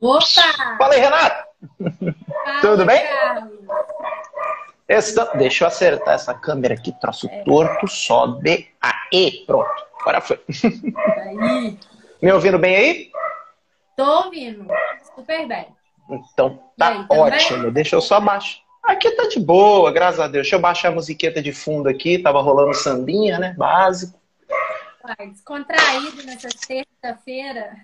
[0.00, 0.76] Opa!
[0.78, 1.44] Fala aí, Renato!
[2.44, 3.02] Fala, Tudo bem?
[4.88, 8.70] Essa- Deixa eu acertar essa câmera aqui, troço torto, sobe.
[8.80, 9.86] Aê, pronto.
[10.00, 10.40] Agora foi.
[11.18, 11.78] Aí.
[12.22, 13.10] Me ouvindo bem aí?
[13.96, 14.66] Tô ouvindo.
[15.14, 15.66] Super bem.
[16.32, 17.70] Então tá aí, ótimo.
[17.72, 18.60] Deixa eu só baixar.
[18.84, 20.42] Aqui tá de boa, graças a Deus.
[20.44, 22.18] Deixa eu baixar a musiqueta de fundo aqui.
[22.20, 23.54] Tava rolando sambinha, né?
[23.58, 24.16] Básico.
[25.18, 27.76] Descontraído nessa sexta-feira.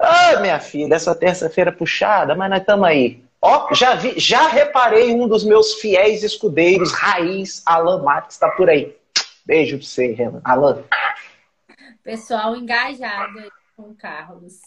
[0.00, 3.22] Ah, minha filha, essa terça-feira puxada, mas nós estamos aí.
[3.42, 8.68] Ó, já vi, já reparei um dos meus fiéis escudeiros, raiz, Alan Marques, tá por
[8.68, 8.96] aí.
[9.44, 10.40] Beijo pra você, Renan.
[10.44, 10.82] Alan.
[12.02, 14.58] Pessoal engajado aí com o Carlos.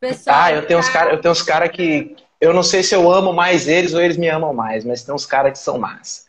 [0.00, 2.94] Pessoal Ah, eu tenho uns caras, eu tenho uns cara que eu não sei se
[2.94, 5.78] eu amo mais eles ou eles me amam mais, mas tem uns caras que são
[5.78, 6.26] massa.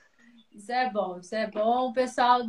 [0.54, 1.92] Isso é bom, isso é bom.
[1.92, 2.42] Pessoal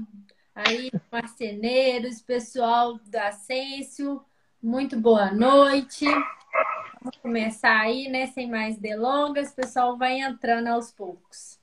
[0.55, 4.23] aí, marceneiros, pessoal da Ascenso,
[4.65, 6.07] muito boa noite.
[6.07, 8.29] Vamos começar aí, né?
[8.29, 11.59] Sem mais delongas, o pessoal vai entrando aos poucos.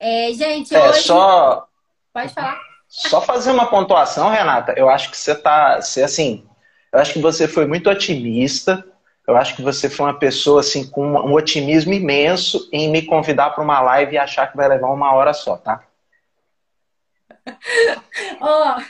[0.00, 1.02] É, gente, É hoje.
[1.02, 1.68] só
[2.12, 2.60] Pode falar.
[2.88, 4.74] Só fazer uma pontuação, Renata.
[4.76, 6.46] Eu acho que você tá, você assim,
[6.92, 8.84] eu acho que você foi muito otimista.
[9.26, 13.50] Eu acho que você foi uma pessoa assim com um otimismo imenso em me convidar
[13.50, 15.84] para uma live e achar que vai levar uma hora só, tá?
[18.40, 18.80] Ó,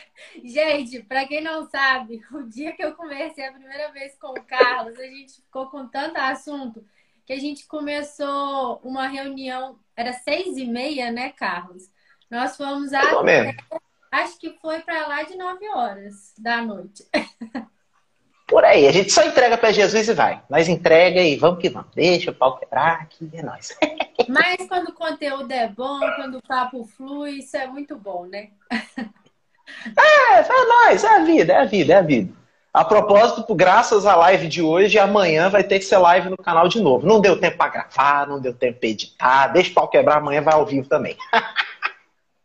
[0.42, 4.42] gente, para quem não sabe, o dia que eu conversei a primeira vez com o
[4.44, 6.84] Carlos, a gente ficou com tanto assunto
[7.26, 11.88] que a gente começou uma reunião, era seis e meia, né, Carlos?
[12.30, 13.54] Nós fomos Mais ou a, menos.
[14.10, 17.04] acho que foi para lá de nove horas da noite.
[18.46, 20.42] Por aí, a gente só entrega para Jesus e vai.
[20.50, 21.90] Nós entrega e vamos que vamos.
[21.94, 23.74] Deixa o pau quebrar aqui, é nóis.
[24.28, 28.50] Mas quando o conteúdo é bom, quando o papo flui, isso é muito bom, né?
[29.96, 32.32] É, é nóis, é a vida, é a vida, é a vida.
[32.72, 36.66] A propósito, graças à live de hoje, amanhã vai ter que ser live no canal
[36.66, 37.06] de novo.
[37.06, 39.46] Não deu tempo para gravar, não deu tempo para editar.
[39.48, 41.16] Deixa o pau quebrar, amanhã vai ao vivo também.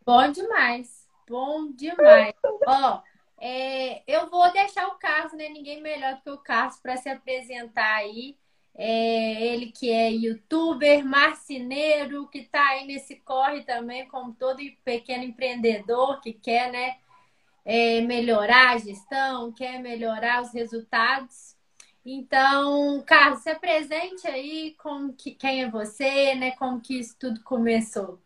[0.06, 2.34] Bom demais, bom demais.
[2.66, 3.00] Ó,
[3.38, 5.48] é, eu vou deixar o Carlos, né?
[5.48, 8.36] Ninguém melhor do que o Carlos para se apresentar aí.
[8.74, 15.22] É, ele que é youtuber, marceneiro, que tá aí nesse corre também, como todo pequeno
[15.22, 16.96] empreendedor que quer, né?
[17.70, 21.54] É, melhorar a gestão, quer melhorar os resultados.
[22.04, 26.50] Então, Carlos, se apresente aí como que, quem é você, né?
[26.58, 28.18] Como que isso tudo começou.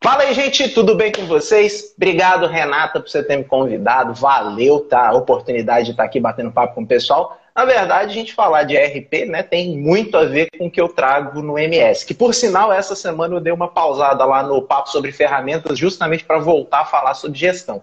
[0.00, 1.92] Fala aí, gente, tudo bem com vocês?
[1.96, 4.14] Obrigado, Renata, por você ter me convidado.
[4.14, 5.08] Valeu, tá?
[5.08, 7.37] A oportunidade de estar aqui batendo papo com o pessoal.
[7.58, 10.80] Na verdade, a gente falar de RP, né, tem muito a ver com o que
[10.80, 12.06] eu trago no MS.
[12.06, 16.24] Que, por sinal, essa semana eu dei uma pausada lá no papo sobre ferramentas, justamente
[16.24, 17.82] para voltar a falar sobre gestão.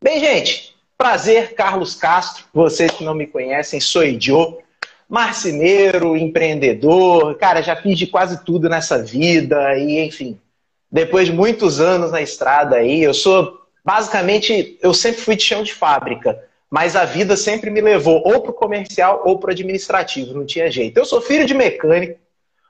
[0.00, 2.44] Bem, gente, prazer, Carlos Castro.
[2.54, 4.58] Vocês que não me conhecem, sou Joe,
[5.08, 7.34] marceneiro, empreendedor.
[7.38, 10.38] Cara, já fiz de quase tudo nessa vida e, enfim,
[10.92, 15.64] depois de muitos anos na estrada aí, eu sou basicamente, eu sempre fui de chão
[15.64, 16.40] de fábrica,
[16.70, 20.44] mas a vida sempre me levou ou para o comercial ou para o administrativo, não
[20.44, 20.98] tinha jeito.
[20.98, 22.18] Eu sou filho de mecânico,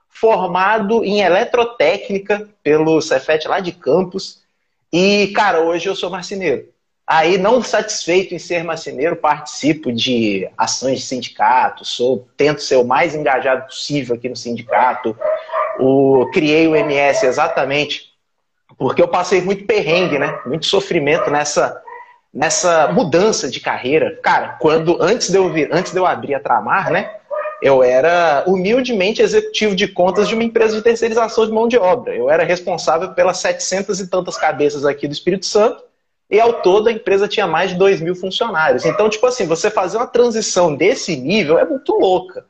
[0.07, 4.41] formado em eletrotécnica pelo Cefet lá de Campos,
[4.91, 6.67] e, cara, hoje eu sou marceneiro.
[7.05, 12.83] Aí, não satisfeito em ser marceneiro, participo de ações de sindicato, sou, tento ser o
[12.83, 15.17] mais engajado possível aqui no sindicato.
[15.79, 18.09] O, criei o MS exatamente
[18.77, 20.39] porque eu passei muito perrengue, né?
[20.45, 21.81] Muito sofrimento nessa,
[22.33, 24.19] nessa mudança de carreira.
[24.21, 27.15] Cara, quando antes de eu vir, antes de eu abrir a Tramar, né?
[27.61, 32.15] Eu era humildemente executivo de contas de uma empresa de terceirização de mão de obra.
[32.15, 35.83] Eu era responsável pelas 700 e tantas cabeças aqui do Espírito Santo
[36.29, 38.85] e ao todo a empresa tinha mais de 2 mil funcionários.
[38.85, 42.45] Então, tipo assim, você fazer uma transição desse nível é muito louca.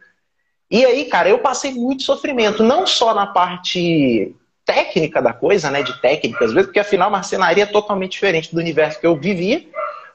[0.69, 4.35] E aí, cara, eu passei muito sofrimento, não só na parte
[4.69, 8.61] técnica da coisa, né, de técnica, às vezes, porque afinal marcenaria é totalmente diferente do
[8.61, 9.65] universo que eu vivia,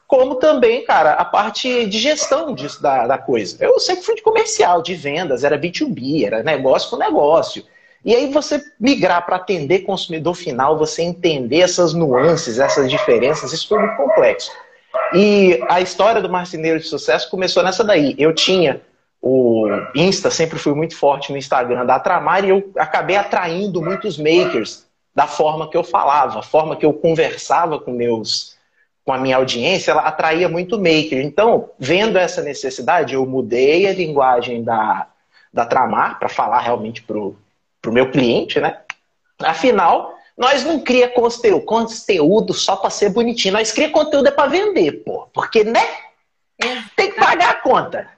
[0.07, 3.57] como também, cara, a parte de gestão disso da, da coisa.
[3.59, 7.65] Eu sempre fui de comercial, de vendas, era B2B, era negócio com negócio.
[8.05, 13.67] E aí você migrar para atender consumidor final, você entender essas nuances, essas diferenças, isso
[13.67, 14.53] foi muito complexo.
[15.12, 18.15] E a história do marceneiro de sucesso começou nessa daí.
[18.17, 18.81] Eu tinha
[19.26, 24.19] o Insta, sempre fui muito forte no Instagram da Tramar e eu acabei atraindo muitos
[24.19, 28.55] makers da forma que eu falava, a forma que eu conversava com meus
[29.03, 31.23] com a minha audiência, ela atraía muito maker.
[31.23, 35.06] Então, vendo essa necessidade, eu mudei a linguagem da,
[35.53, 37.37] da Tramar para falar realmente pro,
[37.82, 38.79] pro meu cliente, né?
[39.41, 41.12] Afinal, nós não cria
[41.65, 45.29] conteúdo só para ser bonitinho, nós cria conteúdo é para vender, pô.
[45.35, 45.87] Porque, né?
[46.97, 48.09] Tem que pagar a conta.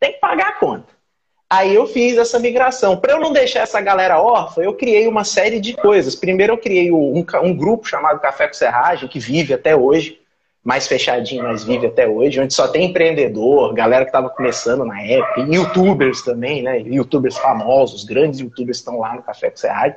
[0.00, 1.00] Tem que pagar a conta.
[1.48, 2.96] Aí eu fiz essa migração.
[2.96, 6.14] Para eu não deixar essa galera órfã, eu criei uma série de coisas.
[6.14, 10.20] Primeiro eu criei um, um grupo chamado Café com Serragem, que vive até hoje,
[10.62, 15.02] mais fechadinho, mas vive até hoje, onde só tem empreendedor, galera que estava começando na
[15.02, 16.80] época, youtubers também, né?
[16.80, 19.96] Youtubers famosos, grandes youtubers estão lá no Café com Serragem.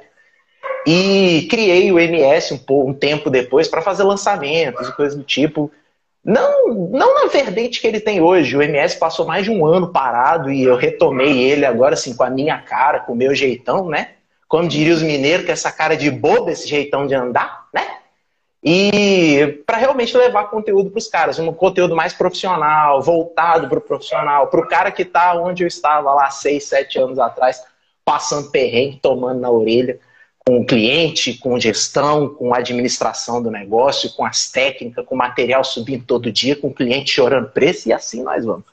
[0.87, 5.71] E criei o MS um, um tempo depois para fazer lançamentos e coisas do tipo.
[6.23, 8.55] Não, não na vertente que ele tem hoje.
[8.55, 12.23] O MS passou mais de um ano parado e eu retomei ele agora, assim, com
[12.23, 14.11] a minha cara, com o meu jeitão, né?
[14.47, 17.97] Como diria os mineiros, com essa cara de bobo, esse jeitão de andar, né?
[18.63, 23.81] E para realmente levar conteúdo para os caras, um conteúdo mais profissional, voltado para o
[23.81, 27.61] profissional, para o cara que está onde eu estava lá seis, sete anos atrás,
[28.05, 29.99] passando perrengue, tomando na orelha
[30.45, 36.05] com o cliente, com gestão, com administração do negócio, com as técnicas, com material subindo
[36.05, 38.65] todo dia, com o cliente chorando preço e assim nós vamos.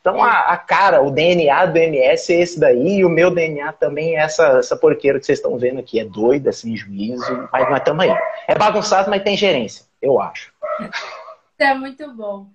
[0.00, 3.72] Então a, a, cara, o DNA do MS é esse daí, e o meu DNA
[3.72, 5.98] também é essa, essa porqueira que vocês estão vendo aqui.
[5.98, 8.14] É doida, sem juízo, mas nós estamos aí.
[8.46, 10.52] É bagunçado, mas tem gerência, eu acho.
[11.58, 12.48] É muito bom.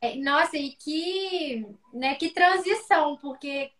[0.00, 3.70] É, nossa, e que, né, que transição, porque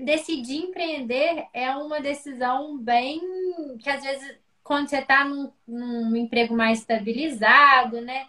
[0.00, 3.20] decidir empreender é uma decisão bem
[3.78, 8.28] que às vezes quando você está num, num, emprego mais estabilizado, né?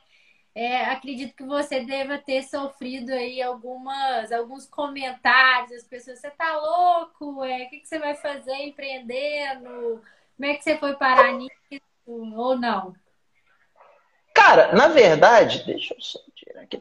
[0.56, 6.57] É, acredito que você deva ter sofrido aí algumas, alguns comentários, as pessoas, você tá
[6.57, 7.44] louco?
[7.44, 10.01] É, o que, que você vai fazer empreendendo?
[10.38, 11.51] Como é que você foi parar nisso?
[12.06, 12.94] Ou não?
[14.33, 16.01] Cara, na verdade, deixa eu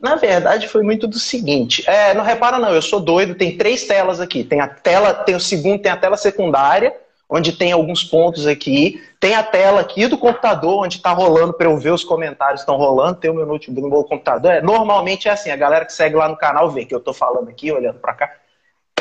[0.00, 1.88] na verdade, foi muito do seguinte.
[1.88, 4.44] É, não repara, não, eu sou doido, tem três telas aqui.
[4.44, 6.94] Tem a tela, tem o segundo, tem a tela secundária,
[7.28, 9.02] onde tem alguns pontos aqui.
[9.20, 12.76] Tem a tela aqui do computador, onde está rolando para eu ver os comentários estão
[12.76, 13.18] rolando.
[13.18, 14.52] Tem o meu notebook no meu computador.
[14.52, 17.14] É, normalmente é assim, a galera que segue lá no canal vê que eu estou
[17.14, 18.32] falando aqui, olhando para cá.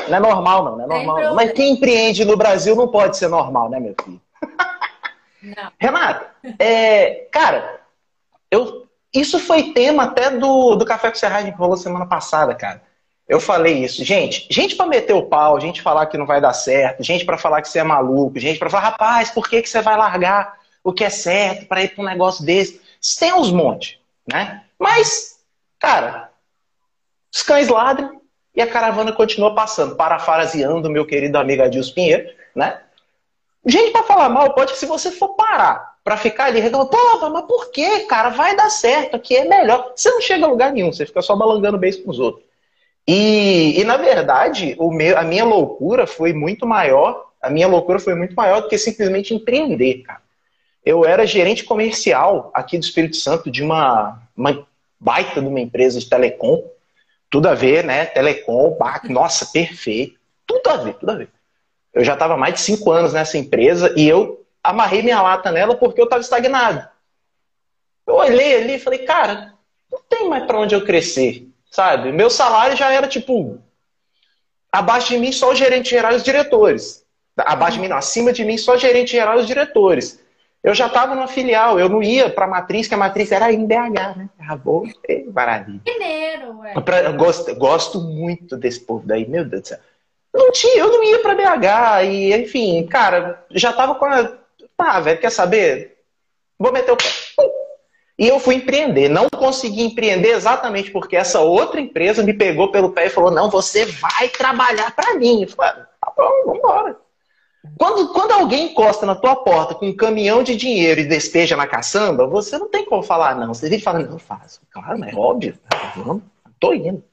[0.07, 1.19] Não é normal, não, não é normal.
[1.21, 1.35] Não.
[1.35, 4.21] Mas quem empreende no Brasil não pode ser normal, né, meu filho?
[5.43, 5.71] Não.
[5.79, 6.27] Renata,
[6.59, 7.81] é, cara,
[8.51, 12.81] eu isso foi tema até do, do Café com Serragem que rolou semana passada, cara.
[13.27, 14.03] Eu falei isso.
[14.03, 17.37] Gente, gente para meter o pau, gente falar que não vai dar certo, gente para
[17.37, 20.57] falar que você é maluco, gente para falar, rapaz, por que, que você vai largar
[20.83, 22.81] o que é certo para ir para um negócio desse?
[23.19, 23.97] Tem uns montes,
[24.27, 24.63] né?
[24.77, 25.39] Mas,
[25.79, 26.29] cara,
[27.33, 28.21] os cães ladram
[28.55, 32.81] e a caravana continua passando, parafraseando meu querido amigo Adilson Pinheiro, né?
[33.65, 37.29] Gente para falar mal pode que se você for parar para ficar ali reclamando, pô,
[37.29, 38.29] mas por que, cara?
[38.29, 39.93] Vai dar certo, aqui é melhor.
[39.95, 42.43] Você não chega a lugar nenhum, você fica só balangando beijo com os outros.
[43.07, 47.99] E, e na verdade, o meu, a minha loucura foi muito maior, a minha loucura
[47.99, 50.21] foi muito maior do que simplesmente empreender, cara.
[50.83, 54.65] Eu era gerente comercial aqui do Espírito Santo de uma, uma
[54.99, 56.63] baita de uma empresa de telecom.
[57.29, 58.05] Tudo a ver, né?
[58.05, 58.77] Telecom,
[59.09, 60.19] nossa, perfeito.
[60.45, 61.29] Tudo a ver, tudo a ver.
[61.93, 65.75] Eu já estava mais de cinco anos nessa empresa e eu amarrei minha lata nela
[65.75, 66.87] porque eu estava estagnado.
[68.05, 69.53] Eu olhei ali e falei, cara,
[69.91, 72.11] não tem mais para onde eu crescer, sabe?
[72.11, 73.59] Meu salário já era tipo
[74.71, 77.05] abaixo de mim só o gerente geral e os diretores.
[77.37, 80.19] Abaixo de mim, não, acima de mim só o gerente geral e os diretores.
[80.63, 83.51] Eu já estava numa filial, eu não ia para a matriz, que a matriz era
[83.51, 84.29] em BH, né?
[84.39, 84.83] Acabou,
[85.33, 85.81] maravilha.
[85.83, 86.73] Mineiro, ué.
[87.05, 89.79] Eu gosto, gosto muito desse povo daí, meu Deus do céu.
[90.33, 94.40] Não tinha, eu não ia para BH e, enfim, cara, já estava com a
[94.81, 95.97] ah, velho, quer saber?
[96.57, 97.05] Vou meter o pé.
[98.19, 99.09] E eu fui empreender.
[99.09, 103.49] Não consegui empreender exatamente porque essa outra empresa me pegou pelo pé e falou: não,
[103.49, 105.41] você vai trabalhar para mim.
[105.41, 106.97] Eu falei, ah, tá bom, vamos embora.
[107.77, 111.67] Quando, quando alguém encosta na tua porta com um caminhão de dinheiro e despeja na
[111.67, 113.53] caçamba, você não tem como falar não.
[113.53, 114.61] Você vem falando, não faço.
[114.71, 115.57] Claro, mas é óbvio.
[115.95, 116.21] Não,
[116.59, 117.03] tô indo.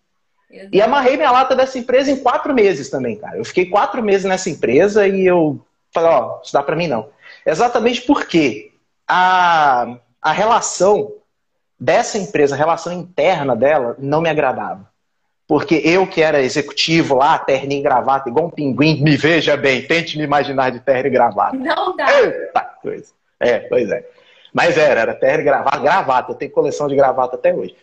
[0.51, 0.71] Exato.
[0.73, 3.37] E amarrei minha lata dessa empresa em quatro meses também, cara.
[3.37, 5.61] Eu fiquei quatro meses nessa empresa e eu
[5.93, 7.09] falei, ó, isso dá pra mim não.
[7.45, 8.73] Exatamente porque
[9.07, 11.15] a, a relação
[11.79, 14.89] dessa empresa, a relação interna dela, não me agradava.
[15.47, 19.87] Porque eu que era executivo lá, terno e gravata, igual um pinguim, me veja bem,
[19.87, 21.57] tente me imaginar de terno e gravata.
[21.57, 22.21] Não dá.
[22.21, 23.13] Eita coisa.
[23.41, 24.07] É, pois é.
[24.53, 26.33] Mas era, era terno e gravata, gravata.
[26.33, 27.75] Eu tenho coleção de gravata até hoje.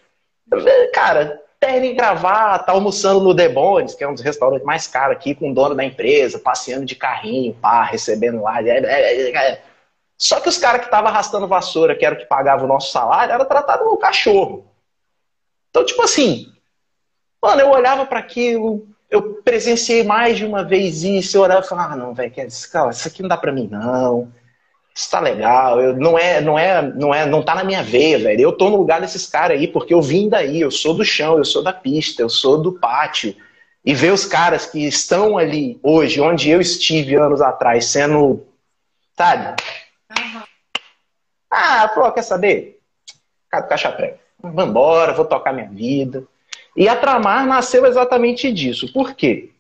[0.94, 5.34] Cara, terno e gravata, almoçando no Debones, que é um dos restaurantes mais caros aqui,
[5.34, 8.62] com o dono da empresa, passeando de carrinho, pá, recebendo lá.
[8.62, 9.64] É, é, é,
[10.16, 12.92] Só que os caras que estavam arrastando vassoura, que era o que pagava o nosso
[12.92, 14.66] salário, era tratado como cachorro.
[15.72, 16.54] Então, tipo assim,
[17.42, 21.68] mano, eu olhava para aquilo, eu presenciei mais de uma vez isso, eu olhava e
[21.68, 24.32] falava, ah, não, velho, isso aqui não dá para mim, não
[24.96, 28.18] isso tá legal, eu, não é, não é, não é, não tá na minha veia,
[28.18, 28.40] velho.
[28.40, 31.38] Eu tô no lugar desses caras aí porque eu vim daí, eu sou do chão,
[31.38, 33.36] eu sou da pista, eu sou do pátio.
[33.84, 38.48] e ver os caras que estão ali hoje, onde eu estive anos atrás, sendo,
[39.16, 39.62] sabe?
[40.18, 40.42] Uhum.
[41.52, 42.80] Ah, pô, quer saber?
[43.50, 44.18] Cado caixa prega.
[44.42, 46.24] Vambora, vou tocar minha vida.
[46.76, 48.92] E a Tramar nasceu exatamente disso.
[48.92, 49.52] Por quê?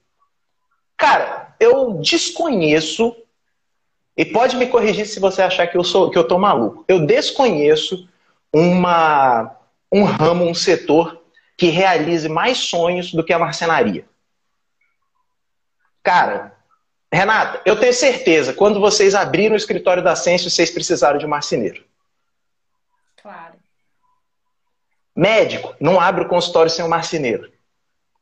[0.98, 3.15] Cara, eu desconheço,
[4.17, 6.86] e pode me corrigir se você achar que eu sou que eu tô maluco.
[6.88, 8.07] Eu desconheço
[8.51, 9.57] uma,
[9.91, 11.22] um ramo, um setor
[11.57, 14.05] que realize mais sonhos do que a marcenaria.
[16.01, 16.55] Cara,
[17.12, 21.29] Renata, eu tenho certeza, quando vocês abriram o escritório da Ascenso, vocês precisaram de um
[21.29, 21.84] marceneiro.
[23.22, 23.55] Claro.
[25.15, 27.51] Médico não abre o consultório sem um marceneiro.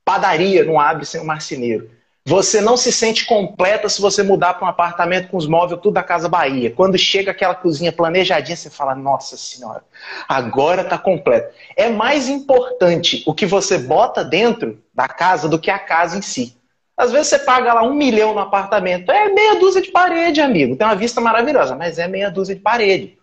[0.06, 1.90] Padaria não abre sem um marceneiro.
[2.26, 5.96] Você não se sente completa se você mudar para um apartamento com os móveis tudo
[5.96, 6.72] da Casa Bahia.
[6.72, 9.84] Quando chega aquela cozinha planejadinha, você fala: Nossa Senhora,
[10.28, 11.54] agora está completo.
[11.76, 16.22] É mais importante o que você bota dentro da casa do que a casa em
[16.22, 16.56] si.
[16.96, 19.12] Às vezes você paga lá um milhão no apartamento.
[19.12, 20.78] É meia dúzia de parede, amigo.
[20.78, 23.18] Tem uma vista maravilhosa, mas é meia dúzia de parede.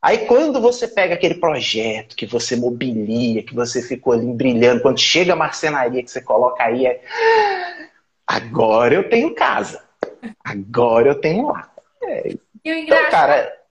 [0.00, 4.98] Aí quando você pega aquele projeto que você mobilia, que você ficou ali brilhando, quando
[4.98, 7.02] chega a marcenaria que você coloca aí, é.
[8.28, 9.88] Agora eu tenho casa.
[10.44, 11.72] Agora eu tenho lá.
[12.02, 12.34] É.
[12.62, 13.62] E o engraçado então, cara...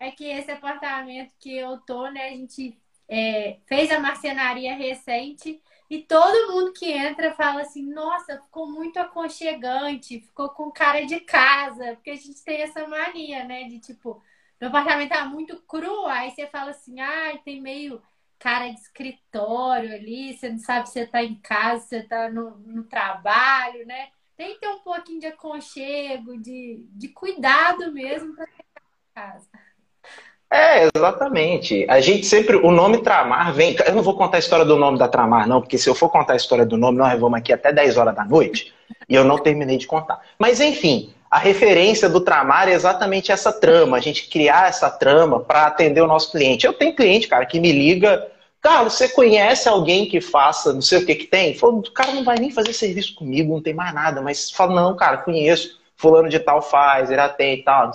[0.00, 5.60] é que esse apartamento que eu tô, né, a gente é, fez a marcenaria recente
[5.90, 11.20] e todo mundo que entra fala assim: nossa, ficou muito aconchegante, ficou com cara de
[11.20, 13.64] casa, porque a gente tem essa mania, né?
[13.64, 14.22] De tipo,
[14.58, 18.02] meu apartamento tá muito cru, aí você fala assim: ai, tem meio
[18.38, 22.30] cara de escritório ali, você não sabe se você tá em casa, se você tá
[22.30, 24.10] no, no trabalho, né?
[24.36, 28.64] Tem que ter um pouquinho de aconchego, de, de cuidado mesmo para ter
[29.14, 29.48] casa.
[30.50, 31.84] É, exatamente.
[31.88, 32.56] A gente sempre.
[32.56, 33.76] O nome Tramar vem.
[33.86, 36.08] Eu não vou contar a história do nome da Tramar, não, porque se eu for
[36.08, 38.72] contar a história do nome, nós vamos aqui até 10 horas da noite
[39.08, 40.20] e eu não terminei de contar.
[40.38, 45.40] Mas, enfim, a referência do Tramar é exatamente essa trama, a gente criar essa trama
[45.40, 46.66] para atender o nosso cliente.
[46.66, 48.26] Eu tenho cliente, cara, que me liga.
[48.60, 51.54] Carlos, você conhece alguém que faça, não sei o que que tem?
[51.54, 54.22] Falou, o cara não vai nem fazer serviço comigo, não tem mais nada.
[54.22, 55.78] Mas fala, não, cara, conheço.
[55.96, 57.90] Fulano de tal faz, ele atende e tal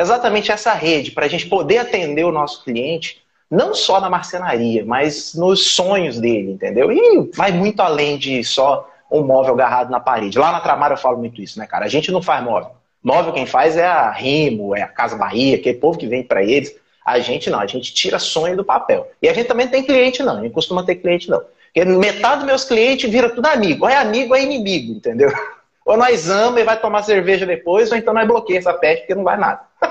[0.00, 4.84] exatamente essa rede, para a gente poder atender o nosso cliente, não só na marcenaria,
[4.84, 6.92] mas nos sonhos dele, entendeu?
[6.92, 10.38] E vai muito além de só um móvel agarrado na parede.
[10.38, 11.86] Lá na Tramar eu falo muito isso, né, cara?
[11.86, 12.72] A gente não faz móvel.
[13.02, 16.42] Móvel quem faz é a Rimo, é a Casa Bahia, aquele povo que vem para
[16.42, 16.74] eles.
[17.04, 19.10] A gente não, a gente tira sonho do papel.
[19.22, 21.42] E a gente também tem cliente não, a gente costuma ter cliente não.
[21.72, 23.84] Porque metade dos meus clientes vira tudo amigo.
[23.84, 25.32] Ou é amigo ou é inimigo, entendeu?
[25.84, 29.14] Ou nós amamos e vai tomar cerveja depois, ou então nós bloqueamos essa peste porque
[29.14, 29.62] não vai nada.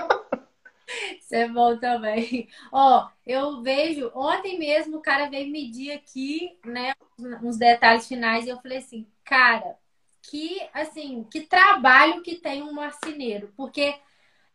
[1.20, 2.48] Isso é bom também.
[2.72, 6.94] Ó, eu vejo, ontem mesmo o cara veio medir aqui, né,
[7.44, 9.78] uns detalhes finais, e eu falei assim, cara,
[10.22, 13.96] que, assim, que trabalho que tem um marceneiro, porque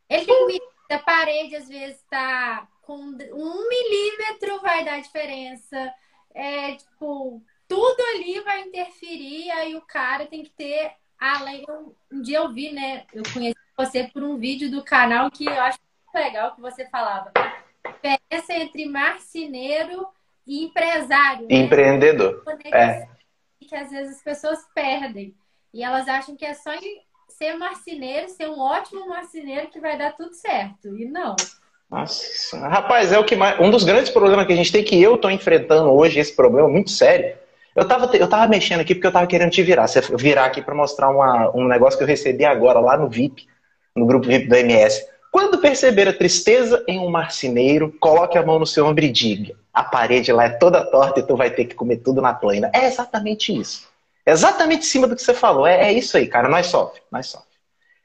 [0.08, 0.46] ele tem
[0.88, 5.94] que a parede, às vezes tá com um milímetro vai dar diferença,
[6.34, 11.64] é, tipo, tudo ali vai interferir, aí o cara tem que ter Além,
[12.10, 13.06] um dia eu vi, né?
[13.14, 15.78] Eu conheci você por um vídeo do canal que eu acho
[16.14, 17.32] legal que você falava.
[17.84, 20.06] Diferença entre marceneiro
[20.46, 21.48] e empresário.
[21.48, 21.56] Né?
[21.56, 22.42] Empreendedor.
[22.72, 23.08] É.
[23.60, 25.34] Que às vezes as pessoas perdem.
[25.72, 26.72] E elas acham que é só
[27.28, 30.96] ser marceneiro, ser um ótimo marceneiro que vai dar tudo certo.
[30.96, 31.34] E não.
[31.90, 33.58] Nossa, rapaz, é o que mais.
[33.60, 36.68] Um dos grandes problemas que a gente tem que eu estou enfrentando hoje, esse problema
[36.68, 37.36] muito sério,
[37.74, 39.86] eu tava, eu tava mexendo aqui porque eu tava querendo te virar.
[39.86, 43.46] Você virar aqui para mostrar uma, um negócio que eu recebi agora lá no VIP,
[43.94, 45.06] no grupo VIP do MS.
[45.32, 49.56] Quando perceber a tristeza em um marceneiro, coloque a mão no seu ombro e diga:
[49.72, 52.70] a parede lá é toda torta e tu vai ter que comer tudo na plana.
[52.74, 53.88] É exatamente isso.
[54.26, 55.66] É exatamente em cima do que você falou.
[55.66, 56.50] É, é isso aí, cara.
[56.50, 57.48] Nós sofre, nós sofre.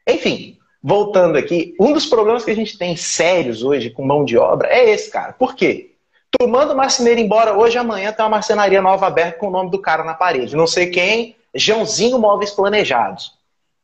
[0.07, 4.37] Enfim, voltando aqui, um dos problemas que a gente tem sérios hoje com mão de
[4.37, 5.33] obra é esse, cara.
[5.33, 5.91] Por quê?
[6.31, 9.69] Tu manda o marceneiro embora hoje, amanhã tem uma marcenaria nova aberta com o nome
[9.69, 10.55] do cara na parede.
[10.55, 13.33] Não sei quem, Joãozinho Móveis Planejados.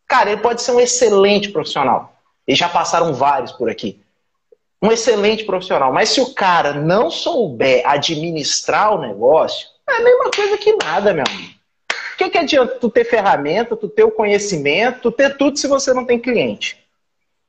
[0.07, 2.12] Cara, ele pode ser um excelente profissional.
[2.47, 4.01] E já passaram vários por aqui.
[4.81, 5.93] Um excelente profissional.
[5.93, 11.13] Mas se o cara não souber administrar o negócio, é a mesma coisa que nada,
[11.13, 11.53] meu amigo.
[12.13, 15.67] O que, que adianta tu ter ferramenta, tu ter o conhecimento, tu ter tudo se
[15.67, 16.83] você não tem cliente?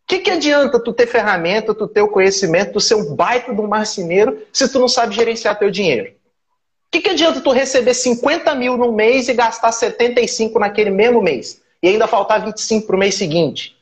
[0.05, 3.55] O que, que adianta tu ter ferramenta, tu ter o conhecimento, tu ser um baita
[3.55, 6.11] de um marceneiro, se tu não sabe gerenciar teu dinheiro?
[6.11, 11.21] O que, que adianta tu receber 50 mil no mês e gastar 75 naquele mesmo
[11.21, 11.61] mês?
[11.83, 13.74] E ainda faltar 25 para o mês seguinte?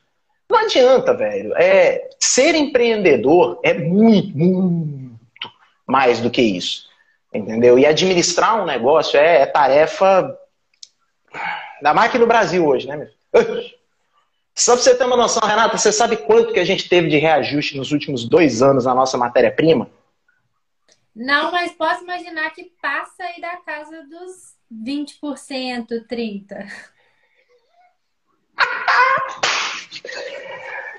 [0.52, 1.56] Não adianta, velho.
[1.56, 5.18] É, ser empreendedor é muito, muito
[5.87, 6.90] mais do que isso.
[7.32, 7.78] Entendeu?
[7.78, 10.38] E administrar um negócio é, é tarefa
[11.82, 13.09] mais aqui no Brasil hoje, né, meu?
[14.54, 17.16] Só pra você ter uma noção, Renata, você sabe quanto que a gente teve de
[17.16, 19.90] reajuste nos últimos dois anos na nossa matéria-prima?
[21.16, 26.66] Não, mas posso imaginar que passa aí da casa dos 20%, 30%.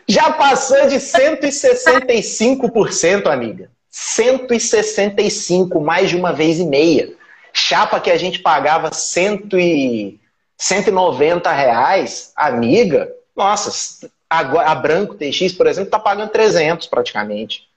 [0.07, 3.69] Já passou de 165%, amiga.
[3.89, 7.13] 165, mais de uma vez e meia.
[7.53, 10.19] Chapa que a gente pagava 100 e
[10.57, 17.67] 190 reais, amiga, nossa, a, a Branco TX, por exemplo, está pagando 300 praticamente.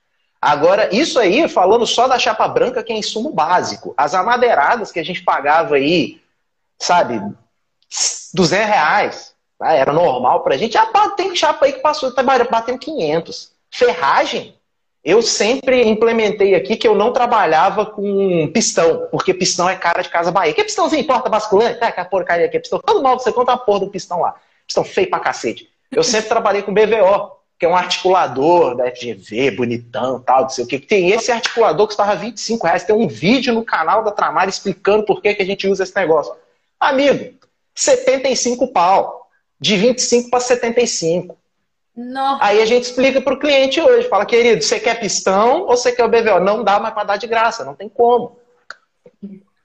[0.40, 3.94] Agora, isso aí, falando só da chapa branca, que é insumo básico.
[3.96, 6.20] As amadeiradas que a gente pagava aí,
[6.78, 7.20] sabe,
[8.32, 9.72] 200 reais, tá?
[9.72, 10.76] era normal pra gente.
[10.76, 10.86] Ah,
[11.16, 13.52] tem chapa aí que passou, tá batendo 500.
[13.70, 14.54] Ferragem,
[15.06, 20.08] eu sempre implementei aqui que eu não trabalhava com pistão, porque pistão é cara de
[20.08, 20.52] casa Bahia.
[20.52, 21.78] Que pistãozinho, porta basculante?
[21.78, 22.80] Tá, que porcaria aqui é pistão.
[22.80, 24.34] Todo mal você conta a porra do pistão lá.
[24.66, 25.70] Pistão feio pra cacete.
[25.92, 30.64] Eu sempre trabalhei com BVO, que é um articulador da FGV, bonitão, tal, não sei
[30.64, 30.80] o que.
[30.80, 32.82] Tem esse articulador que estava 25 reais.
[32.82, 35.94] Tem um vídeo no canal da Tramar explicando por que, que a gente usa esse
[35.94, 36.34] negócio.
[36.80, 37.32] Amigo,
[37.76, 39.25] 75 pau.
[39.60, 41.36] De 25 para 75.
[41.96, 42.44] Nossa.
[42.44, 45.92] Aí a gente explica para o cliente hoje, fala, querido, você quer pistão ou você
[45.92, 46.40] quer o BVO?
[46.40, 48.38] Não dá mais para dar de graça, não tem como.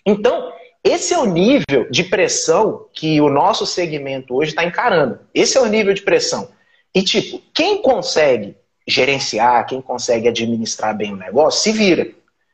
[0.06, 5.20] Então, esse é o nível de pressão que o nosso segmento hoje está encarando.
[5.34, 6.50] Esse é o nível de pressão.
[6.96, 8.58] E, tipo, quem consegue
[8.88, 12.10] gerenciar, quem consegue administrar bem o negócio, se vira.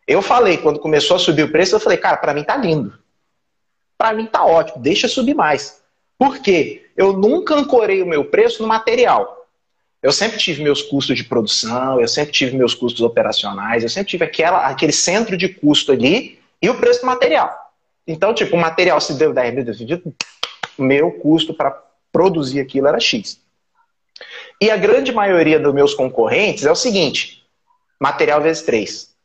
[0.08, 2.98] Eu falei, quando começou a subir o preço, eu falei, cara, para mim tá lindo.
[3.98, 5.82] Para mim tá ótimo, deixa subir mais.
[6.18, 6.90] Por quê?
[6.96, 9.46] Eu nunca ancorei o meu preço no material.
[10.02, 14.10] Eu sempre tive meus custos de produção, eu sempre tive meus custos operacionais, eu sempre
[14.10, 17.56] tive aquela, aquele centro de custo ali e o preço do material.
[18.06, 20.16] Então, tipo, o material se deu 10 mil,
[20.78, 23.40] meu custo para produzir aquilo era X.
[24.62, 27.46] E a grande maioria dos meus concorrentes é o seguinte:
[28.00, 29.16] material vezes 3.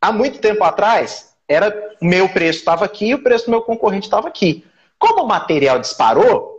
[0.00, 4.06] Há muito tempo atrás, era meu preço estava aqui e o preço do meu concorrente
[4.06, 4.64] estava aqui.
[4.98, 6.58] Como o material disparou,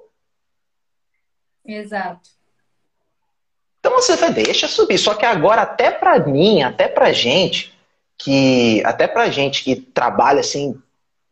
[1.69, 2.29] Exato.
[3.79, 4.97] Então você vai, deixa subir.
[4.97, 7.77] Só que agora, até para mim, até pra gente,
[8.17, 8.81] que.
[8.85, 10.81] Até pra gente que trabalha assim,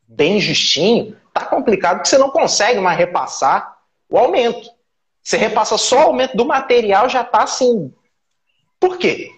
[0.08, 3.78] bem justinho, tá complicado porque você não consegue mais repassar
[4.10, 4.70] o aumento.
[5.22, 7.94] Você repassa só o aumento do material, já tá assim.
[8.80, 9.32] Por quê?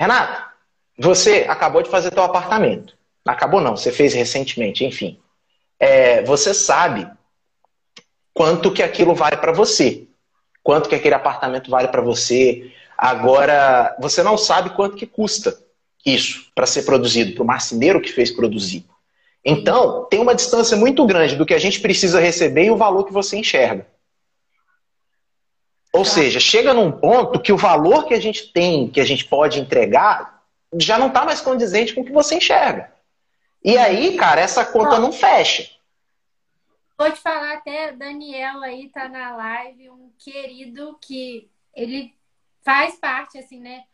[0.00, 0.42] Renato,
[0.98, 2.96] você acabou de fazer teu apartamento.
[3.24, 5.20] Acabou não, você fez recentemente, enfim.
[5.84, 7.08] É, você sabe
[8.32, 10.08] quanto que aquilo vale para você
[10.64, 12.72] quanto que aquele apartamento vale para você.
[12.96, 15.56] Agora, você não sabe quanto que custa
[16.04, 18.84] isso para ser produzido, para o marceneiro que fez produzir.
[19.44, 23.04] Então, tem uma distância muito grande do que a gente precisa receber e o valor
[23.04, 23.86] que você enxerga.
[25.92, 26.10] Ou tá.
[26.10, 29.60] seja, chega num ponto que o valor que a gente tem, que a gente pode
[29.60, 30.42] entregar,
[30.78, 32.90] já não está mais condizente com o que você enxerga.
[33.62, 35.70] E aí, cara, essa conta não fecha.
[36.96, 42.14] Vou te falar até, Daniel aí tá na live, um querido que ele
[42.62, 43.84] faz parte, assim, né,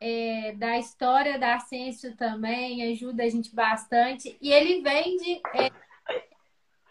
[0.00, 4.36] é, da história da Ascenso também, ajuda a gente bastante.
[4.40, 5.70] E ele vende, é,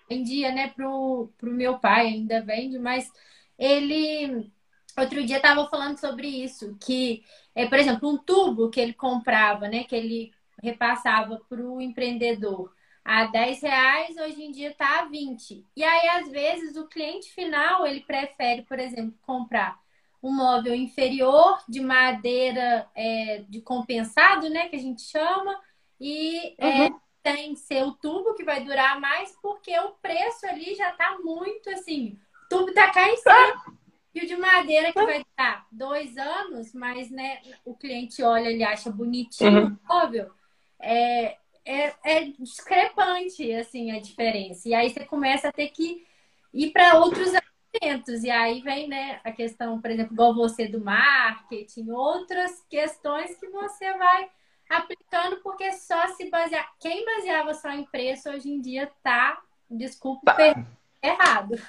[0.10, 3.12] vendia, né, pro, pro meu pai, ainda vende, mas
[3.60, 4.50] ele,
[4.98, 9.68] outro dia tava falando sobre isso, que, é, por exemplo, um tubo que ele comprava,
[9.68, 10.32] né, que ele
[10.64, 12.74] repassava pro empreendedor
[13.08, 15.66] a 10 reais, hoje em dia está a 20.
[15.78, 19.80] E aí, às vezes, o cliente final, ele prefere, por exemplo, comprar
[20.22, 25.58] um móvel inferior de madeira é, de compensado, né, que a gente chama,
[26.02, 26.84] e é, uhum.
[26.84, 26.92] é,
[27.24, 32.20] tem seu tubo que vai durar mais, porque o preço ali já está muito assim,
[32.44, 33.78] o tubo está cá em cima.
[34.14, 38.66] E o de madeira que vai dar dois anos, mas né, o cliente olha, ele
[38.66, 39.78] acha bonitinho uhum.
[39.86, 40.30] o móvel,
[40.78, 44.70] é, é, é discrepante, assim, a diferença.
[44.70, 46.06] E aí você começa a ter que
[46.54, 48.24] ir para outros elementos.
[48.24, 53.48] E aí vem, né, a questão, por exemplo, igual você do marketing, outras questões que
[53.50, 54.30] você vai
[54.70, 56.68] aplicando, porque só se basear.
[56.80, 59.38] Quem baseava só em preço hoje em dia tá,
[59.70, 60.66] desculpa, tá.
[61.04, 61.62] errado.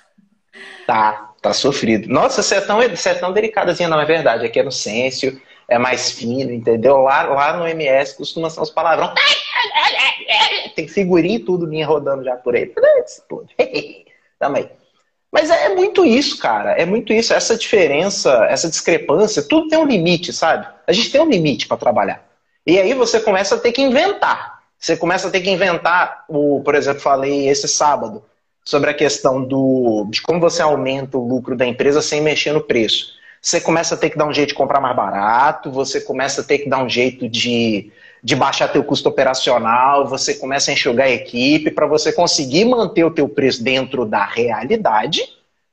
[0.86, 2.08] Tá, tá sofrido.
[2.08, 4.46] Nossa, você é tão, você é tão delicadazinha, não é verdade.
[4.46, 6.98] Aqui é no Sêncio, é mais fino, entendeu?
[6.98, 9.12] Lá, lá no MS costuma ser os palavrões.
[10.74, 12.72] Tem figurinha e tudo, linha rodando já por aí.
[14.38, 14.70] Também.
[15.30, 16.72] Mas é muito isso, cara.
[16.72, 17.34] É muito isso.
[17.34, 20.66] Essa diferença, essa discrepância, tudo tem um limite, sabe?
[20.86, 22.26] A gente tem um limite para trabalhar.
[22.66, 24.62] E aí você começa a ter que inventar.
[24.78, 28.24] Você começa a ter que inventar, o, por exemplo, falei esse sábado.
[28.64, 32.60] sobre a questão do, de como você aumenta o lucro da empresa sem mexer no
[32.60, 33.17] preço.
[33.40, 36.44] Você começa a ter que dar um jeito de comprar mais barato, você começa a
[36.44, 41.06] ter que dar um jeito de, de baixar teu custo operacional, você começa a enxugar
[41.06, 45.22] a equipe para você conseguir manter o teu preço dentro da realidade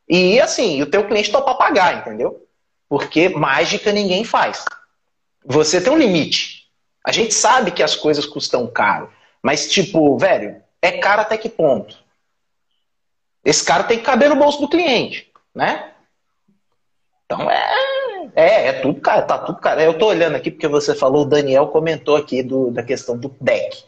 [0.08, 2.45] e assim, o teu cliente topa pagar, entendeu?
[2.88, 4.63] Porque mágica ninguém faz.
[5.43, 6.65] Você tem um limite.
[7.04, 11.49] A gente sabe que as coisas custam caro, mas tipo, velho, é caro até que
[11.49, 11.97] ponto?
[13.43, 15.91] Esse cara tem que caber no bolso do cliente, né?
[17.25, 19.83] Então é, é, é tudo cara, tá tudo cara.
[19.83, 23.35] Eu tô olhando aqui porque você falou, o Daniel comentou aqui do, da questão do
[23.41, 23.83] deck.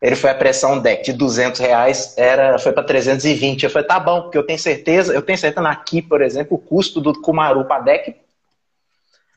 [0.00, 3.64] Ele foi apressar um deck de 200 reais, era, foi para 320.
[3.64, 6.60] Eu falei, tá bom, porque eu tenho certeza, eu tenho certeza aqui, por exemplo, o
[6.60, 8.14] custo do Kumaru para deck,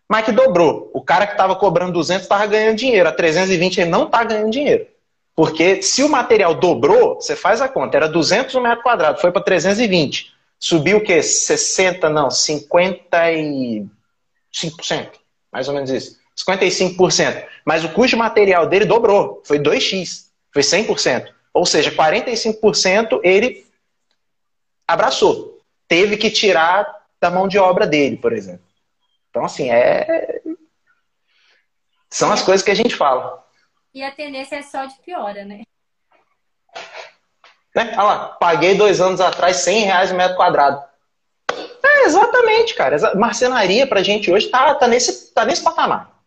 [0.07, 0.89] mas que dobrou.
[0.93, 4.51] O cara que estava cobrando 200 estava ganhando dinheiro, a 320 ele não está ganhando
[4.51, 4.85] dinheiro.
[5.35, 9.31] Porque se o material dobrou, você faz a conta, era 200 um metro quadrado, foi
[9.31, 10.33] para 320.
[10.59, 11.23] Subiu o quê?
[11.23, 13.89] 60, não, 55%.
[15.51, 16.19] Mais ou menos isso.
[16.37, 17.47] 55%.
[17.65, 20.27] Mas o custo material dele dobrou, foi 2x.
[20.51, 21.33] Foi 100%.
[21.53, 23.65] Ou seja, 45% ele
[24.87, 25.61] abraçou.
[25.87, 28.65] Teve que tirar da mão de obra dele, por exemplo.
[29.29, 30.41] Então, assim, é.
[32.09, 33.45] São as coisas que a gente fala.
[33.93, 35.63] E a tendência é só de piora, né?
[37.75, 37.93] Né?
[37.93, 40.83] Olha lá, paguei dois anos atrás 100 reais o metro quadrado.
[41.83, 43.15] É, exatamente, cara.
[43.15, 46.19] Marcenaria pra gente hoje tá, tá, nesse, tá nesse patamar.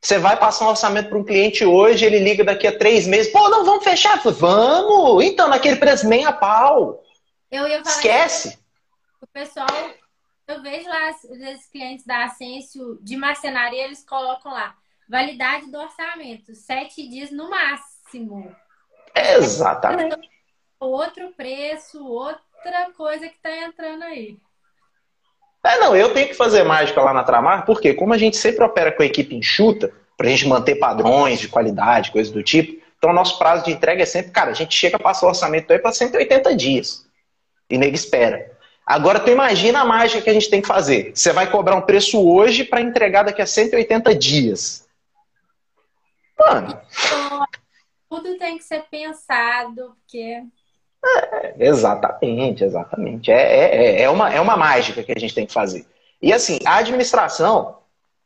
[0.00, 3.32] Você vai passar um orçamento para um cliente hoje, ele liga daqui a três meses.
[3.32, 4.20] Pô, não, vamos fechar?
[4.22, 5.24] Vamos!
[5.24, 7.02] Então, naquele preço nem a pau.
[7.50, 8.58] Eu ia falar Esquece.
[9.20, 9.66] O pessoal,
[10.46, 14.74] eu vejo lá os clientes da Ascenso de marcenaria, eles colocam lá
[15.08, 18.54] validade do orçamento, sete dias no máximo.
[19.14, 20.28] Exatamente.
[20.80, 24.38] Outro preço, outra coisa que está entrando aí.
[25.64, 28.64] É, não, eu tenho que fazer mágica lá na Tramar, porque como a gente sempre
[28.64, 32.82] opera com a equipe enxuta, para a gente manter padrões de qualidade, coisas do tipo,
[32.96, 35.28] então o nosso prazo de entrega é sempre, cara, a gente chega a passar o
[35.28, 37.06] orçamento aí para 180 dias.
[37.70, 38.56] E nego espera.
[38.84, 41.12] Agora tu imagina a mágica que a gente tem que fazer.
[41.14, 44.88] Você vai cobrar um preço hoje para entregar daqui a 180 dias.
[46.38, 46.80] Mano.
[48.08, 50.42] Tudo tem que ser pensado, porque
[51.04, 53.30] é, exatamente, exatamente.
[53.30, 55.86] É, é, é, é, uma, é uma mágica que a gente tem que fazer.
[56.20, 57.76] E assim, a administração,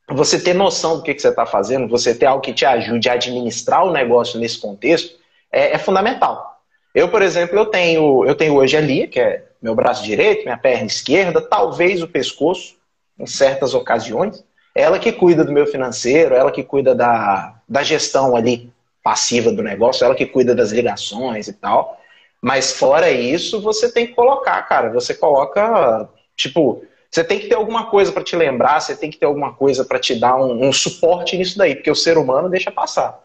[0.09, 3.09] você ter noção do que, que você está fazendo, você ter algo que te ajude
[3.09, 5.19] a administrar o negócio nesse contexto,
[5.51, 6.61] é, é, fundamental.
[6.95, 10.45] Eu, por exemplo, eu tenho, eu tenho hoje a Lia, que é meu braço direito,
[10.45, 12.77] minha perna esquerda, talvez o pescoço,
[13.19, 14.45] em certas ocasiões.
[14.75, 19.63] Ela que cuida do meu financeiro, ela que cuida da, da gestão ali passiva do
[19.63, 21.99] negócio, ela que cuida das ligações e tal.
[22.43, 24.91] Mas fora isso, você tem que colocar, cara.
[24.91, 29.17] Você coloca, tipo, você tem que ter alguma coisa para te lembrar, você tem que
[29.17, 32.49] ter alguma coisa para te dar um, um, suporte nisso daí, porque o ser humano
[32.49, 33.23] deixa passar.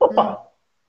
[0.00, 0.36] Opa, hum.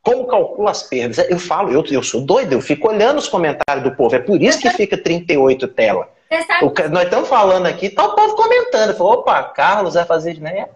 [0.02, 1.18] como calcula as perdas?
[1.30, 4.16] Eu falo, eu, eu sou doido, eu fico olhando os comentários do povo.
[4.16, 6.10] É por isso que fica 38 tela.
[6.62, 8.96] O, nós estamos falando aqui, tá o povo comentando.
[8.96, 10.56] Falou, opa, Carlos vai fazer de novo.
[10.56, 10.70] É,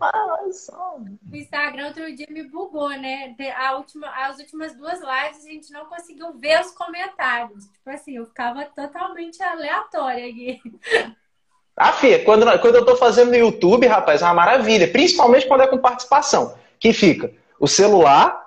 [1.31, 3.35] o Instagram outro dia me bugou, né?
[3.57, 7.65] A última, as últimas duas lives a gente não conseguiu ver os comentários.
[7.65, 10.61] Tipo assim, eu ficava totalmente aleatória aqui.
[11.75, 14.91] Ah, Fia, quando, quando eu tô fazendo no YouTube, rapaz, é uma maravilha.
[14.91, 16.57] Principalmente quando é com participação.
[16.79, 18.46] Que fica o celular,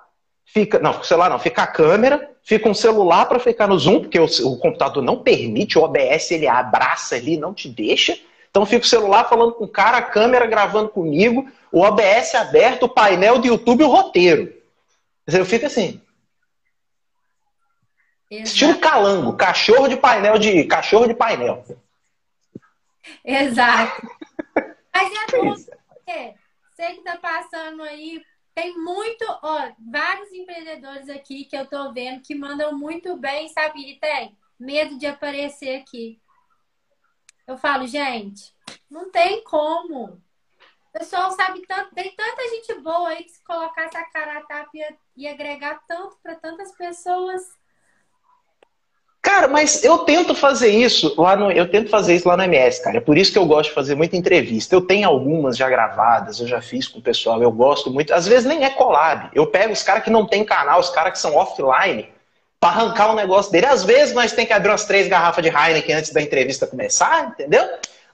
[0.53, 0.79] fica.
[0.79, 4.19] Não, o celular não, fica a câmera, fica um celular para ficar no Zoom, porque
[4.19, 8.17] o, o, computador não permite, o OBS ele abraça ali, não te deixa.
[8.49, 12.83] Então fica o celular falando com o cara, a câmera gravando comigo, o OBS aberto,
[12.83, 14.53] o painel do YouTube e o roteiro.
[15.25, 16.01] Eu fico assim.
[18.29, 18.47] Exato.
[18.47, 21.63] Estilo calango, cachorro de painel de cachorro de painel.
[23.23, 24.07] Exato.
[24.93, 28.21] Mas é bom, você que tá passando aí
[28.53, 33.91] tem muito, ó, vários empreendedores aqui que eu tô vendo que mandam muito bem, sabe?
[33.91, 36.21] E tem medo de aparecer aqui.
[37.47, 38.53] Eu falo, gente,
[38.89, 40.21] não tem como.
[40.93, 44.45] O pessoal sabe tanto, tem tanta gente boa aí que se colocar essa cara a
[44.45, 44.69] tapa
[45.15, 47.41] ia, agregar tanto para tantas pessoas.
[49.21, 52.81] Cara, mas eu tento fazer isso lá no, eu tento fazer isso lá no MS,
[52.81, 52.97] cara.
[52.97, 54.73] É por isso que eu gosto de fazer muita entrevista.
[54.73, 58.11] Eu tenho algumas já gravadas, eu já fiz com o pessoal, eu gosto muito.
[58.13, 59.29] Às vezes nem é collab.
[59.33, 62.09] Eu pego os caras que não tem canal, os caras que são offline,
[62.59, 63.67] para arrancar o um negócio dele.
[63.67, 67.27] Às vezes nós tem que abrir umas três garrafas de Heineken antes da entrevista começar,
[67.27, 67.63] entendeu?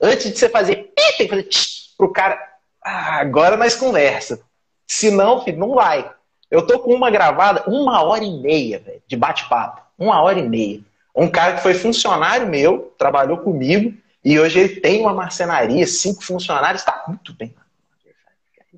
[0.02, 2.38] Antes de você fazer pi, tem que fazer tch, pro cara.
[2.84, 4.42] Ah, agora nós conversa.
[4.86, 6.10] Se não, filho, não vai.
[6.52, 9.82] Eu tô com uma gravada, uma hora e meia, velho, de bate-papo.
[9.98, 10.82] Uma hora e meia
[11.18, 13.92] Um cara que foi funcionário meu, trabalhou comigo,
[14.24, 17.56] e hoje ele tem uma marcenaria, cinco funcionários, está muito bem.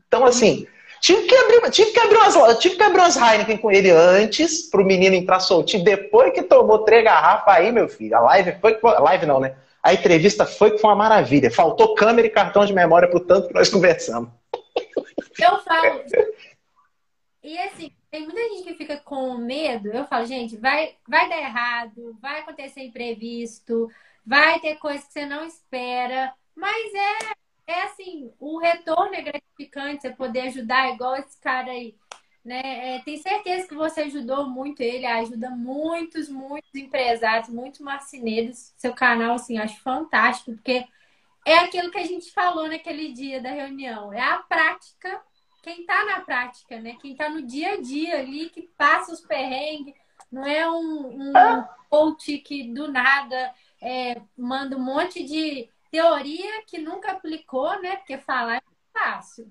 [0.07, 0.65] Então, assim,
[1.01, 4.69] tive que abrir, tive que abrir umas, tive que abrir umas Heineken com ele antes,
[4.69, 5.83] para o menino entrar soltinho.
[5.83, 8.79] Depois que tomou três garrafas aí, meu filho, a live foi.
[8.81, 9.55] live não, né?
[9.83, 11.51] A entrevista foi que foi uma maravilha.
[11.51, 14.29] Faltou câmera e cartão de memória pro tanto que nós conversamos.
[15.39, 16.03] Eu falo.
[17.43, 19.89] E assim, tem muita gente que fica com medo.
[19.89, 23.89] Eu falo, gente, vai, vai dar errado, vai acontecer imprevisto,
[24.25, 26.33] vai ter coisas que você não espera.
[26.55, 31.95] Mas é, é assim, o retorno é gratificante, você poder ajudar igual esse cara aí.
[32.43, 32.95] Né?
[32.95, 38.73] É, tenho certeza que você ajudou muito ele, ajuda muitos, muitos empresários, muitos marceneiros.
[38.77, 40.85] Seu canal, assim, acho fantástico, porque
[41.45, 44.11] é aquilo que a gente falou naquele dia da reunião.
[44.13, 45.21] É a prática
[45.61, 46.95] quem está na prática, né?
[47.01, 49.93] Quem está no dia a dia ali, que passa os perrengues,
[50.31, 56.77] não é um, um coach que do nada é, manda um monte de teoria que
[56.77, 57.97] nunca aplicou, né?
[57.97, 58.61] Porque falar é
[58.93, 59.47] fácil.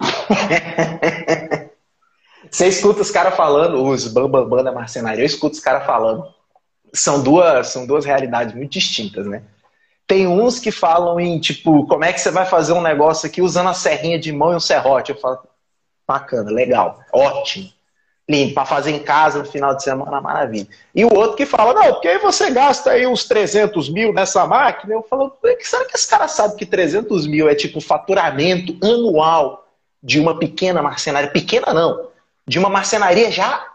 [2.50, 5.86] Você escuta os caras falando, os bambambam bam, bam da marcenaria, eu escuto os caras
[5.86, 6.24] falando.
[6.92, 9.42] São duas, são duas realidades muito distintas, né?
[10.06, 13.40] Tem uns que falam em, tipo, como é que você vai fazer um negócio aqui
[13.40, 15.12] usando a serrinha de mão e um serrote?
[15.12, 15.38] Eu falo,
[16.06, 17.72] bacana, legal, ótimo.
[18.28, 20.66] Lindo, para fazer em casa no final de semana, maravilha.
[20.94, 24.46] E o outro que fala, não, porque aí você gasta aí uns 300 mil nessa
[24.46, 24.94] máquina.
[24.94, 29.66] Eu falo, será que esse cara sabe que 300 mil é tipo faturamento anual
[30.02, 31.30] de uma pequena marcenaria?
[31.30, 32.08] Pequena não,
[32.46, 33.72] de uma marcenaria já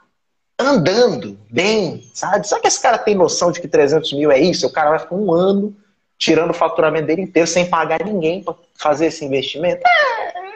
[0.58, 2.48] andando bem, sabe?
[2.48, 4.66] Será que esse cara tem noção de que 300 mil é isso?
[4.66, 5.76] O cara vai ficar um ano
[6.20, 9.82] tirando o faturamento dele inteiro sem pagar ninguém para fazer esse investimento.
[9.88, 10.52] É,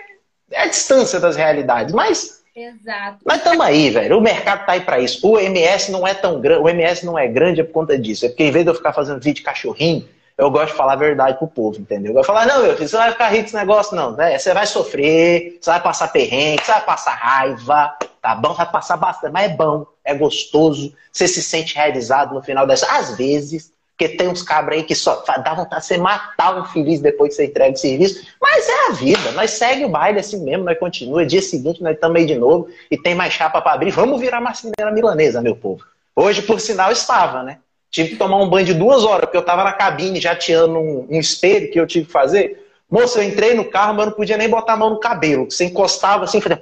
[0.51, 3.17] é, a distância das realidades, mas Exato.
[3.25, 4.19] Mas estamos aí, velho.
[4.19, 5.27] O mercado tá aí para isso.
[5.27, 8.27] O MS não é tão grande, o MS não é grande é por conta disso.
[8.27, 10.93] É porque em vez de eu ficar fazendo vídeo de cachorrinho, eu gosto de falar
[10.93, 12.15] a verdade pro povo, entendeu?
[12.15, 14.11] Eu falar, não, meu filho, você não vai ficar rico desse negócio, não.
[14.11, 14.37] Né?
[14.37, 18.53] Você vai sofrer, você vai passar perrengue, você vai passar raiva, tá bom?
[18.53, 22.85] Vai passar bastante, mas é bom, é gostoso, você se sente realizado no final dessa.
[22.95, 23.73] Às vezes,
[24.03, 27.29] porque tem uns cabras aí que só dá vontade de você matar um infeliz depois
[27.29, 28.27] que você entrega o serviço.
[28.41, 29.31] Mas é a vida.
[29.31, 31.25] Nós segue o baile assim mesmo, nós continua.
[31.25, 33.91] Dia seguinte nós estamos aí de novo e tem mais chapa para abrir.
[33.91, 35.83] Vamos virar marceneira milanesa, meu povo.
[36.15, 37.59] Hoje, por sinal, estava, né?
[37.89, 40.77] Tive que tomar um banho de duas horas, porque eu estava na cabine já tirando
[40.77, 42.67] um, um espelho que eu tive que fazer.
[42.89, 45.49] Moço, eu entrei no carro, mas não podia nem botar a mão no cabelo.
[45.49, 46.59] Você encostava assim, falei,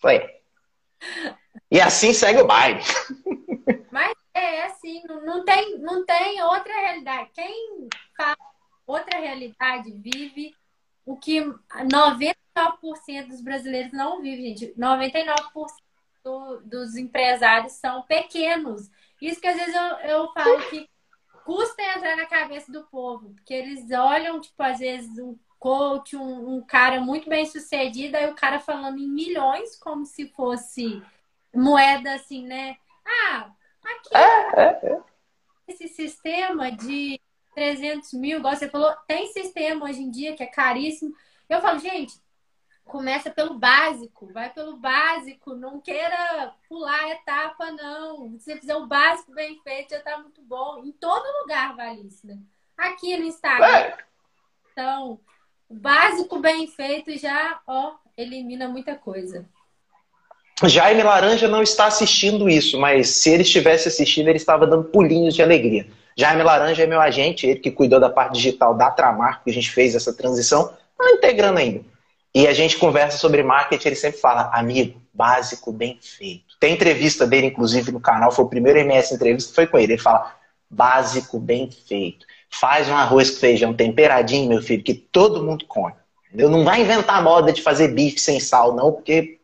[0.00, 0.22] Falei.
[1.70, 2.80] E assim segue o baile.
[3.90, 7.30] Mas é assim, não, tem, não tem outra realidade.
[7.32, 8.36] Quem fala
[8.86, 10.54] outra realidade vive
[11.06, 12.34] o que 99%
[13.28, 14.74] dos brasileiros não vivem, gente.
[14.78, 15.34] 99%
[16.24, 18.90] do, dos empresários são pequenos.
[19.20, 20.88] Isso que às vezes eu, eu falo que
[21.44, 26.56] custa entrar na cabeça do povo, porque eles olham, tipo, às vezes um coach, um,
[26.56, 31.02] um cara muito bem sucedido, aí o cara falando em milhões, como se fosse
[31.54, 32.76] moeda assim, né?
[33.06, 33.50] Ah,
[33.84, 35.02] Aqui, é, é, é.
[35.68, 37.20] esse sistema de
[37.54, 41.14] 300 mil, igual você falou, tem sistema hoje em dia que é caríssimo.
[41.48, 42.14] Eu falo, gente,
[42.84, 48.38] começa pelo básico, vai pelo básico, não queira pular a etapa, não.
[48.38, 50.84] Se você fizer o básico bem feito, já tá muito bom.
[50.84, 52.38] Em todo lugar vale isso, né?
[52.76, 53.66] Aqui no Instagram.
[53.66, 53.98] É.
[54.72, 55.20] Então,
[55.68, 59.48] o básico bem feito já, ó, elimina muita coisa.
[60.62, 65.34] Jaime Laranja não está assistindo isso, mas se ele estivesse assistindo, ele estava dando pulinhos
[65.34, 65.86] de alegria.
[66.16, 69.52] Jaime Laranja é meu agente, ele que cuidou da parte digital da Tramar, que a
[69.52, 71.80] gente fez essa transição, está integrando ainda.
[72.32, 76.56] E a gente conversa sobre marketing, ele sempre fala, amigo, básico, bem feito.
[76.60, 79.94] Tem entrevista dele, inclusive, no canal, foi o primeiro MS entrevista, foi com ele.
[79.94, 80.34] Ele fala,
[80.70, 82.26] básico, bem feito.
[82.50, 85.94] Faz um arroz com feijão temperadinho, meu filho, que todo mundo come.
[86.28, 86.48] Entendeu?
[86.48, 89.38] Não vai inventar moda de fazer bife sem sal, não, porque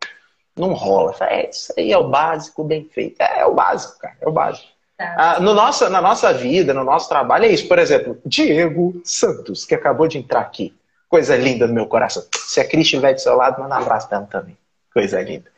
[0.55, 1.15] não rola.
[1.21, 3.21] É, isso aí é o básico bem feito.
[3.21, 4.15] É, é o básico, cara.
[4.19, 4.67] É o básico.
[4.97, 5.15] Tá.
[5.17, 7.67] Ah, no nosso, na nossa vida, no nosso trabalho, é isso.
[7.67, 10.73] Por exemplo, Diego Santos, que acabou de entrar aqui.
[11.09, 12.23] Coisa linda do meu coração.
[12.35, 14.57] Se a Cris estiver do seu lado, manda um abraço pra ela também.
[14.93, 15.51] Coisa linda.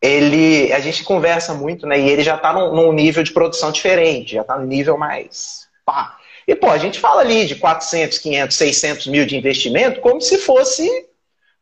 [0.00, 1.98] Ele, a gente conversa muito, né?
[1.98, 5.64] E ele já tá num, num nível de produção diferente, já tá no nível mais
[5.84, 6.16] pá.
[6.46, 10.38] E, pô, a gente fala ali de 400, 500, 600 mil de investimento como se
[10.38, 10.88] fosse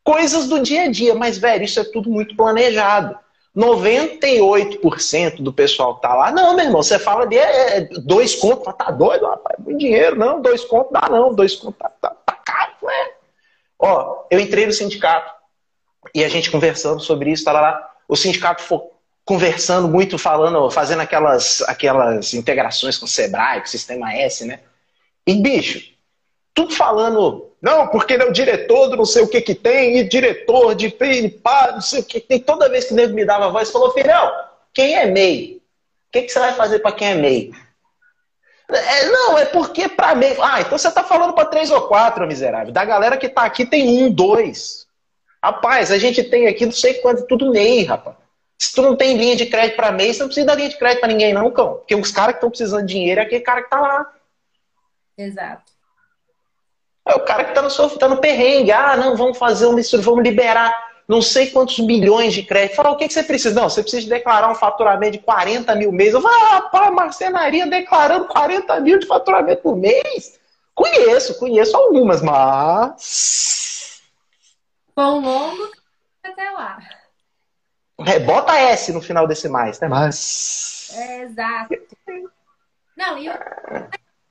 [0.03, 1.15] coisas do dia a dia.
[1.15, 3.17] Mas, velho, isso é tudo muito planejado.
[3.55, 8.73] 98% do pessoal tá lá, não, meu irmão, você fala de é, é dois contos,
[8.75, 12.33] tá doido, rapaz, muito dinheiro, não, dois contos dá não, dois contos tá, tá, tá
[12.33, 13.11] caro, né?
[13.77, 15.31] Ó, eu entrei no sindicato
[16.15, 18.63] e a gente conversando sobre isso, tá lá, o sindicato
[19.23, 24.61] conversando muito, falando, fazendo aquelas, aquelas integrações com o Sebrae, com o Sistema S, né?
[25.25, 25.92] E, bicho,
[26.53, 29.97] tudo falando, não, porque ele é o diretor do não sei o que que tem,
[29.97, 32.39] e diretor de pá, não sei o que tem.
[32.39, 34.31] Toda vez que o nego me dava voz, falou, filhão,
[34.73, 35.61] quem é MEI?
[36.09, 37.51] O que, que você vai fazer para quem é MEI?
[38.69, 40.37] É, não, é porque para MEI.
[40.41, 42.71] Ah, então você tá falando para três ou quatro, miserável.
[42.71, 44.85] Da galera que tá aqui tem um, dois.
[45.43, 48.15] Rapaz, a gente tem aqui não sei quanto, tudo MEI, rapaz.
[48.57, 50.77] Se tu não tem linha de crédito para MEI, você não precisa dar linha de
[50.77, 51.75] crédito para ninguém, não, cão.
[51.75, 54.13] Porque os caras que estão precisando de dinheiro é aquele cara que tá lá.
[55.17, 55.72] Exato.
[57.05, 58.71] É o cara que tá no, tá no perrengue.
[58.71, 60.73] Ah, não, vamos fazer um vamos liberar
[61.07, 62.75] não sei quantos milhões de crédito.
[62.75, 63.59] Fala, o que, que você precisa?
[63.59, 66.13] Não, você precisa declarar um faturamento de 40 mil mês.
[66.13, 70.39] Eu falo, ah, rapaz, marcenaria declarando 40 mil de faturamento por mês?
[70.73, 74.01] Conheço, conheço algumas, mas.
[74.95, 75.69] Pão longo
[76.23, 76.79] até lá.
[78.07, 79.87] É, bota S no final desse mais, né?
[79.87, 80.91] Mas.
[80.95, 81.75] É, exato.
[82.95, 83.33] Não, e o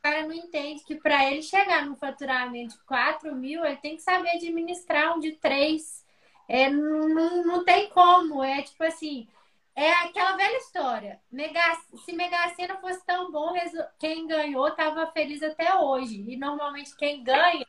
[0.03, 4.03] cara não entende que para ele chegar no faturamento de 4 mil, ele tem que
[4.03, 6.05] saber administrar um de 3.
[6.49, 8.43] É, não, não tem como.
[8.43, 9.29] É tipo assim,
[9.77, 11.21] é aquela velha história.
[11.31, 11.61] Mega,
[12.05, 13.55] se Mega Sena fosse tão bom,
[13.99, 16.25] quem ganhou estava feliz até hoje.
[16.29, 17.67] E normalmente quem ganha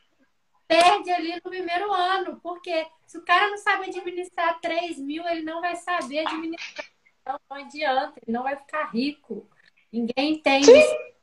[0.66, 2.40] perde ali no primeiro ano.
[2.42, 6.86] Porque se o cara não sabe administrar 3 mil, ele não vai saber administrar.
[7.22, 9.48] Então não adianta, ele não vai ficar rico.
[9.92, 10.66] Ninguém entende.
[10.66, 11.13] Sim.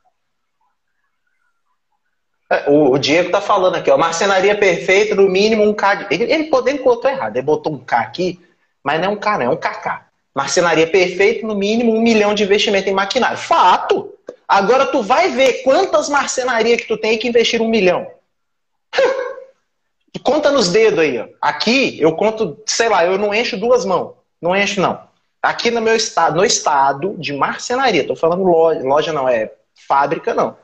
[2.51, 6.07] É, o, o Diego tá falando aqui, ó, marcenaria perfeita, no mínimo um K.
[6.11, 8.41] Ele, ele, ele botou errado, ele botou um K aqui,
[8.83, 10.01] mas não é um K, não, é um KK.
[10.35, 13.37] Marcenaria perfeita, no mínimo um milhão de investimento em maquinário.
[13.37, 14.13] Fato!
[14.45, 18.05] Agora tu vai ver quantas marcenarias que tu tem que investir um milhão.
[20.21, 21.27] Conta nos dedos aí, ó.
[21.41, 24.13] Aqui eu conto, sei lá, eu não encho duas mãos.
[24.41, 25.01] Não encho, não.
[25.41, 29.51] Aqui no meu estado, no estado de marcenaria, tô falando loja, loja não, é
[29.87, 30.57] fábrica, não.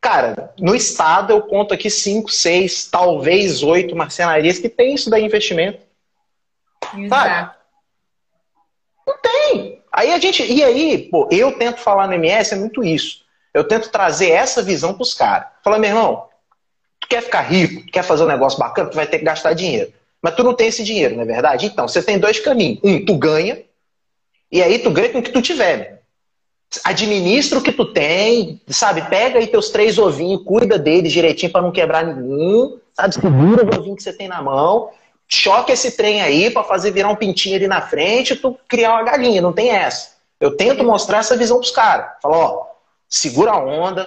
[0.00, 5.24] Cara, no estado eu conto aqui cinco, seis, talvez oito marcenarias que tem isso daí
[5.24, 5.80] investimento.
[6.96, 7.08] Exato.
[7.08, 7.50] Sabe?
[9.06, 9.82] Não tem.
[9.92, 10.42] Aí a gente.
[10.42, 13.24] E aí, pô, eu tento falar no MS é muito isso.
[13.54, 15.48] Eu tento trazer essa visão pros caras.
[15.64, 16.28] Falar, meu irmão,
[17.00, 19.54] tu quer ficar rico, tu quer fazer um negócio bacana, tu vai ter que gastar
[19.54, 19.92] dinheiro.
[20.20, 21.66] Mas tu não tem esse dinheiro, não é verdade?
[21.66, 22.80] Então, você tem dois caminhos.
[22.82, 23.62] Um, tu ganha,
[24.50, 25.95] e aí tu ganha com o que tu tiver.
[26.84, 29.02] Administra o que tu tem, sabe?
[29.08, 33.14] Pega aí teus três ovinhos, cuida deles direitinho para não quebrar nenhum, sabe?
[33.14, 34.90] Segura o ovinho que você tem na mão,
[35.28, 38.92] choca esse trem aí para fazer virar um pintinho ali na frente e tu criar
[38.92, 40.16] uma galinha, não tem essa.
[40.40, 42.10] Eu tento mostrar essa visão pros caras.
[42.22, 42.66] Falo, ó,
[43.08, 44.06] segura a onda,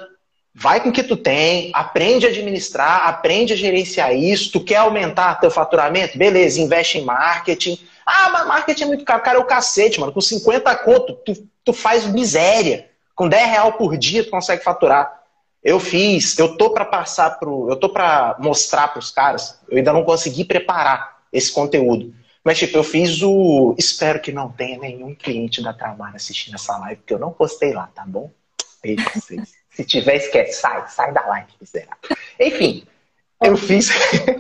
[0.53, 4.77] vai com o que tu tem, aprende a administrar, aprende a gerenciar isso, tu quer
[4.77, 6.17] aumentar teu faturamento?
[6.17, 9.21] Beleza, investe em marketing, ah, mas marketing é muito caro.
[9.21, 10.11] Cara, é o cacete, mano.
[10.11, 12.89] Com 50 conto, tu, tu faz miséria.
[13.13, 15.19] Com 10 real por dia, tu consegue faturar.
[15.63, 17.69] Eu fiz, eu tô para passar pro.
[17.69, 19.59] Eu tô para mostrar pros caras.
[19.69, 22.13] Eu ainda não consegui preparar esse conteúdo.
[22.43, 23.75] Mas, tipo, eu fiz o.
[23.77, 27.73] Espero que não tenha nenhum cliente da Trabalho assistindo essa live, porque eu não postei
[27.73, 28.31] lá, tá bom?
[29.71, 30.61] Se tiver, esquece.
[30.61, 32.17] Sai, sai da live, miserável.
[32.39, 32.87] Enfim,
[33.43, 33.89] eu fiz.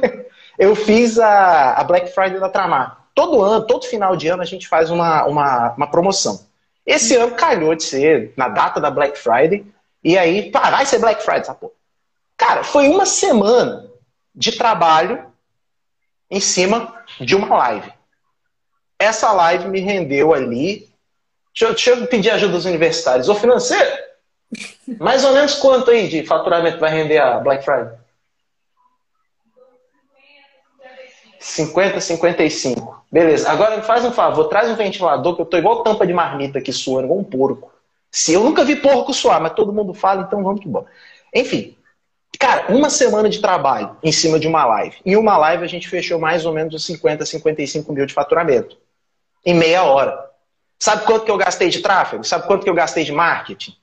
[0.57, 4.45] eu fiz a, a Black Friday da Tramar todo ano, todo final de ano, a
[4.45, 6.47] gente faz uma, uma, uma promoção.
[6.85, 9.65] Esse ano calhou de ser na data da Black Friday.
[10.01, 11.73] E aí, pá, vai ser Black Friday essa porra.
[12.37, 13.91] Cara, foi uma semana
[14.33, 15.29] de trabalho
[16.31, 17.91] em cima de uma live.
[18.97, 20.89] Essa live me rendeu ali.
[21.53, 23.27] Deixa eu, deixa eu pedir ajuda dos universitários.
[23.27, 23.97] Ô, financeiro,
[24.97, 27.99] mais ou menos quanto aí de faturamento vai render a Black Friday?
[31.37, 32.98] 50, 55.
[33.11, 33.49] Beleza.
[33.49, 36.59] Agora me faz um favor, traz um ventilador, que eu tô igual tampa de marmita
[36.59, 37.73] aqui suando, igual um porco.
[38.11, 40.85] Se eu nunca vi porco suar, mas todo mundo fala, então vamos que bom.
[41.33, 41.75] Enfim,
[42.39, 44.97] cara, uma semana de trabalho em cima de uma live.
[45.05, 48.77] Em uma live a gente fechou mais ou menos 50, 55 mil de faturamento.
[49.45, 50.29] Em meia hora.
[50.77, 52.23] Sabe quanto que eu gastei de tráfego?
[52.23, 53.75] Sabe quanto que eu gastei de marketing?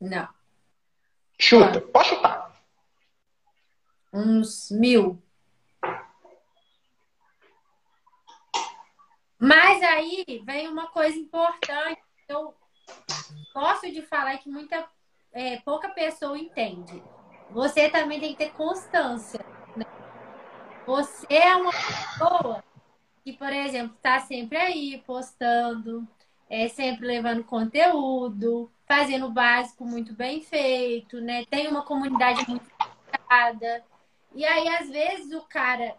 [0.00, 0.28] Não.
[1.38, 2.52] Chuta, pode chutar.
[4.12, 5.20] Uns mil.
[9.44, 12.00] Mas aí vem uma coisa importante.
[12.26, 12.54] Eu
[13.52, 14.88] gosto de falar que muita,
[15.34, 17.02] é, pouca pessoa entende.
[17.50, 19.44] Você também tem que ter constância.
[19.76, 19.84] Né?
[20.86, 22.64] Você é uma pessoa
[23.22, 26.08] que, por exemplo, está sempre aí postando,
[26.48, 31.44] é, sempre levando conteúdo, fazendo básico muito bem feito, né?
[31.50, 32.64] Tem uma comunidade muito
[33.10, 33.84] fechada.
[34.34, 35.94] E aí, às vezes, o cara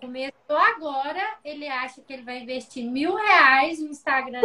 [0.00, 4.40] Começou agora, ele acha que ele vai investir mil reais no Instagram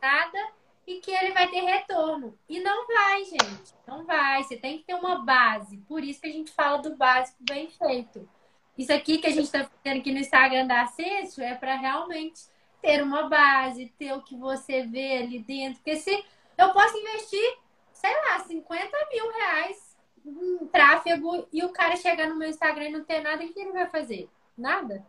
[0.00, 0.38] nada
[0.86, 2.36] e que ele vai ter retorno.
[2.48, 3.74] E não vai, gente.
[3.86, 4.42] Não vai.
[4.42, 5.76] Você tem que ter uma base.
[5.88, 8.28] Por isso que a gente fala do básico bem feito.
[8.76, 12.40] Isso aqui que a gente está fazendo aqui no Instagram da Acesso é para realmente
[12.80, 15.76] ter uma base, ter o que você vê ali dentro.
[15.76, 16.24] Porque se
[16.56, 17.58] eu posso investir,
[17.92, 22.92] sei lá, 50 mil reais em tráfego e o cara chegar no meu Instagram e
[22.92, 24.28] não ter nada, o que ele vai fazer?
[24.60, 25.02] Nada.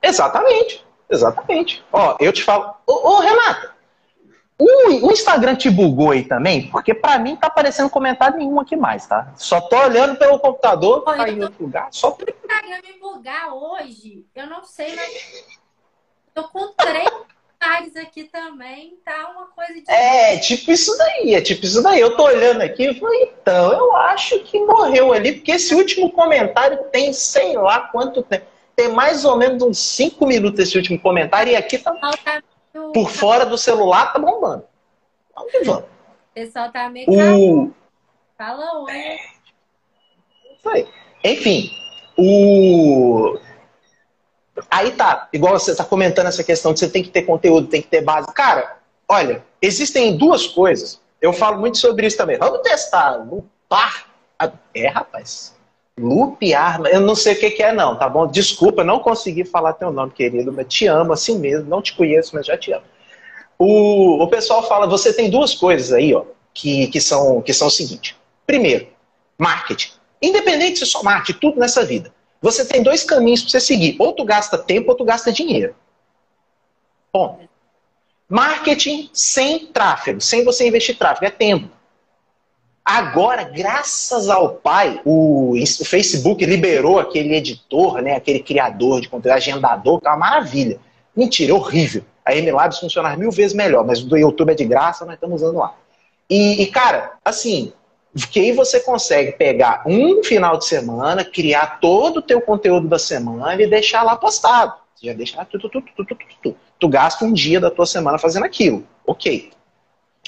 [0.00, 0.86] Exatamente.
[1.10, 1.84] Exatamente.
[1.92, 2.72] Ó, eu te falo.
[2.86, 3.74] Ô, ô Renata,
[4.56, 6.70] o, o, Instagram te bugou aí também?
[6.70, 9.32] Porque pra mim tá aparecendo comentário nenhum aqui mais, tá?
[9.34, 11.88] Só tô olhando pelo computador, Olha, tá em outro lugar.
[11.90, 12.10] Só...
[12.10, 15.60] O Instagram me bugar hoje, eu não sei, mas
[16.32, 17.10] tô com três
[17.64, 19.90] comentários aqui também, tá uma coisa de.
[19.90, 22.00] É, tipo isso daí, é tipo isso daí.
[22.00, 26.10] Eu tô olhando aqui e falei, então, eu acho que morreu ali, porque esse último
[26.10, 28.46] comentário tem sei lá quanto tempo.
[28.76, 31.92] Tem mais ou menos uns cinco minutos esse último comentário, e aqui tá.
[31.94, 32.42] tá
[32.92, 34.64] por fora do celular tá bombando.
[35.34, 35.84] Vamos que vamos.
[35.84, 37.06] O pessoal tá meio.
[37.08, 37.72] O...
[38.36, 38.92] Fala oi.
[38.92, 39.16] É...
[40.56, 40.88] Isso aí.
[41.24, 41.70] Enfim,
[42.18, 43.38] o.
[44.70, 47.82] Aí tá, igual você tá comentando essa questão de você tem que ter conteúdo, tem
[47.82, 48.28] que ter base.
[48.32, 48.76] Cara,
[49.08, 51.00] olha, existem duas coisas.
[51.20, 52.38] Eu falo muito sobre isso também.
[52.38, 53.16] Vamos testar.
[53.16, 54.06] Lupar.
[54.74, 55.54] É, rapaz.
[55.98, 56.80] Lupiar.
[56.86, 58.26] Eu não sei o que, que é, não, tá bom?
[58.26, 61.68] Desculpa, não consegui falar teu nome, querido, mas te amo assim mesmo.
[61.68, 62.84] Não te conheço, mas já te amo.
[63.58, 67.68] O, o pessoal fala, você tem duas coisas aí, ó, que, que, são, que são
[67.68, 68.16] o seguinte.
[68.46, 68.88] Primeiro,
[69.38, 69.92] marketing.
[70.20, 72.12] Independente se só marketing, tudo nessa vida.
[72.44, 73.96] Você tem dois caminhos para você seguir.
[73.98, 75.74] Ou tu gasta tempo ou tu gasta dinheiro.
[77.10, 77.40] Bom,
[78.28, 81.70] marketing sem tráfego, sem você investir tráfego, é tempo.
[82.84, 85.54] Agora, graças ao pai, o,
[85.86, 90.78] Facebook liberou aquele editor, né, aquele criador de conteúdo, agendador, que é uma maravilha.
[91.16, 92.04] Mentira, é horrível.
[92.26, 95.40] A MLabs funciona mil vezes melhor, mas o do YouTube é de graça, nós estamos
[95.40, 95.74] usando lá.
[96.28, 97.72] E, e, cara, assim,
[98.30, 102.98] que aí você consegue pegar um final de semana, criar todo o teu conteúdo da
[102.98, 104.74] semana e deixar lá postado.
[104.94, 107.70] Você já deixa lá, tu, tu, tu, tu, tu, tu, tu gasta um dia da
[107.70, 108.86] tua semana fazendo aquilo.
[109.04, 109.50] Ok.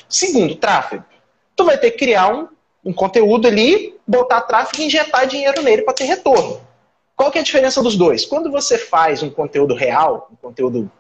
[0.09, 1.05] Segundo, tráfego.
[1.55, 2.49] Tu vai ter que criar um,
[2.85, 6.61] um conteúdo ali, botar tráfego e injetar dinheiro nele para ter retorno.
[7.15, 8.27] Qual que é a diferença dos dois?
[8.27, 10.91] Quando você faz um conteúdo real, um conteúdo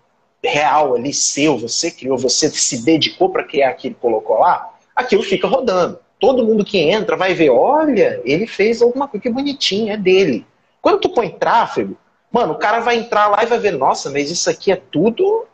[0.43, 5.47] real ali seu, você criou, você se dedicou para criar aquilo colocou lá, aquilo fica
[5.47, 5.99] rodando.
[6.18, 10.46] Todo mundo que entra vai ver, olha, ele fez alguma coisa que bonitinha, é dele.
[10.80, 11.96] Quando tu põe tráfego,
[12.30, 15.46] mano, o cara vai entrar lá e vai ver, nossa, mas isso aqui é tudo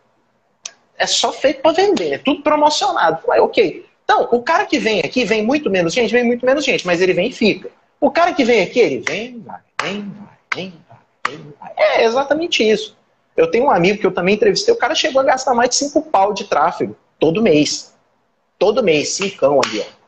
[1.03, 3.27] é só feito para vender, é tudo promocionado.
[3.27, 3.85] Vai, ok.
[4.05, 7.01] Então, o cara que vem aqui vem muito menos gente, vem muito menos gente, mas
[7.01, 7.71] ele vem e fica.
[8.01, 11.73] O cara que vem aqui, ele vem, vai, vem, vai, vem, vai, vem, vai.
[11.77, 12.97] É exatamente isso.
[13.37, 15.77] Eu tenho um amigo que eu também entrevistei, o cara chegou a gastar mais de
[15.77, 17.95] 5 pau de tráfego todo mês.
[18.59, 20.02] Todo mês, cincão ali, ó.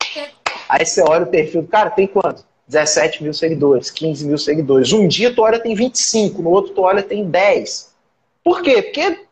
[0.68, 2.44] Aí você olha o perfil do cara, tem quanto?
[2.66, 4.92] 17 mil seguidores, 15 mil seguidores.
[4.92, 7.94] Um dia tu olha tem 25, no outro tu olha tem 10.
[8.42, 8.82] Por quê?
[8.82, 9.26] Porque.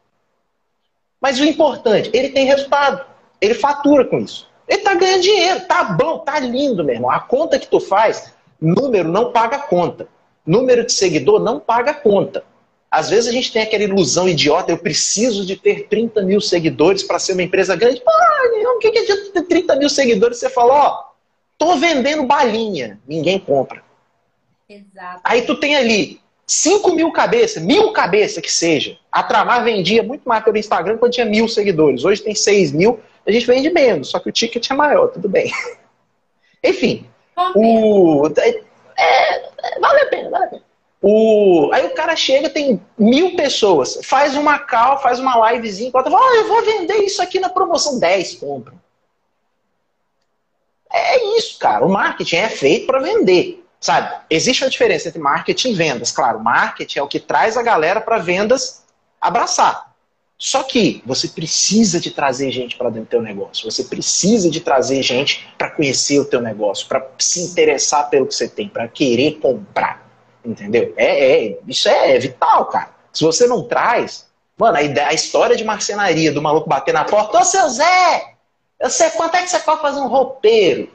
[1.21, 3.05] Mas o importante, ele tem resultado.
[3.41, 4.49] Ele fatura com isso.
[4.69, 7.11] Ele tá ganhando dinheiro, tá bom, tá lindo, meu irmão.
[7.11, 10.09] A conta que tu faz, número não paga conta.
[10.47, 12.45] Número de seguidor não paga conta.
[12.91, 17.03] Às vezes a gente tem aquela ilusão idiota, eu preciso de ter 30 mil seguidores
[17.03, 18.03] para ser uma empresa grande.
[18.03, 18.11] Pô,
[18.75, 20.39] o que, que adianta ter 30 mil seguidores?
[20.39, 21.12] Você fala, ó,
[21.59, 23.83] tô vendendo balinha, ninguém compra.
[24.69, 25.21] Exato.
[25.25, 28.99] Aí tu tem ali 5 mil cabeças, mil cabeças que seja.
[29.11, 32.05] A Tramar vendia muito mais pelo Instagram quando tinha mil seguidores.
[32.05, 35.29] Hoje tem 6 mil, a gente vende menos, só que o ticket é maior, tudo
[35.29, 35.53] bem.
[36.65, 37.07] Enfim,
[37.55, 38.29] o...
[38.39, 38.49] É,
[38.99, 40.63] é, vale a pena, vale a pena.
[41.01, 41.71] O...
[41.73, 46.49] Aí o cara chega, tem mil pessoas, faz uma call, faz uma livezinha, ah, eu
[46.49, 48.82] vou vender isso aqui na promoção, 10 compram.
[50.93, 51.85] É isso, cara.
[51.85, 54.15] O marketing é feito para vender, sabe?
[54.29, 56.13] Existe uma diferença entre marketing e vendas.
[56.13, 58.83] Claro, marketing é o que traz a galera para vendas
[59.21, 59.93] abraçar.
[60.43, 63.71] Só que você precisa de trazer gente para dentro do teu negócio.
[63.71, 68.35] Você precisa de trazer gente para conhecer o teu negócio, para se interessar pelo que
[68.35, 70.05] você tem, para querer comprar.
[70.45, 70.93] Entendeu?
[70.97, 72.91] É, é, isso é vital, cara.
[73.13, 74.27] Se você não traz,
[74.59, 78.32] mano, a, ideia, a história de marcenaria do maluco bater na porta, ô seu Zé,
[78.83, 80.91] eu sei quanto é que você pode fazer um roupeiro?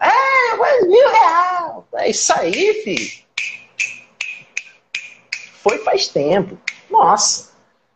[0.00, 1.86] É, mil real.
[1.94, 3.22] É isso aí, filho.
[5.62, 6.58] Foi faz tempo.
[6.90, 7.52] Nossa.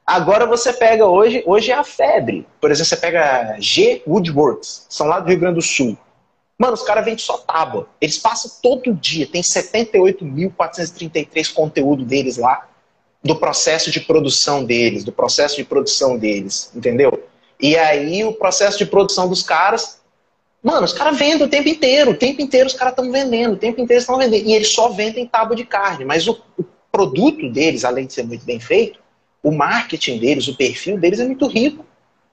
[0.07, 2.47] Agora você pega hoje, hoje é a febre.
[2.61, 5.99] Por exemplo, você pega G Woodworks, são lá do Rio Grande do Sul.
[6.57, 7.89] Mano, os caras vendem só tábua.
[8.01, 12.69] Eles passam todo dia, tem 78.433 conteúdo deles lá.
[13.25, 17.11] do processo de produção deles, do processo de produção deles, entendeu?
[17.61, 20.01] E aí o processo de produção dos caras,
[20.63, 23.59] mano, os caras vendem o tempo inteiro, o tempo inteiro os caras estão vendendo, o
[23.59, 24.47] tempo inteiro estão vendendo.
[24.47, 28.25] E eles só vendem tábua de carne, mas o, o produto deles, além de ser
[28.25, 28.99] muito bem feito,
[29.43, 31.85] o marketing deles, o perfil deles é muito rico.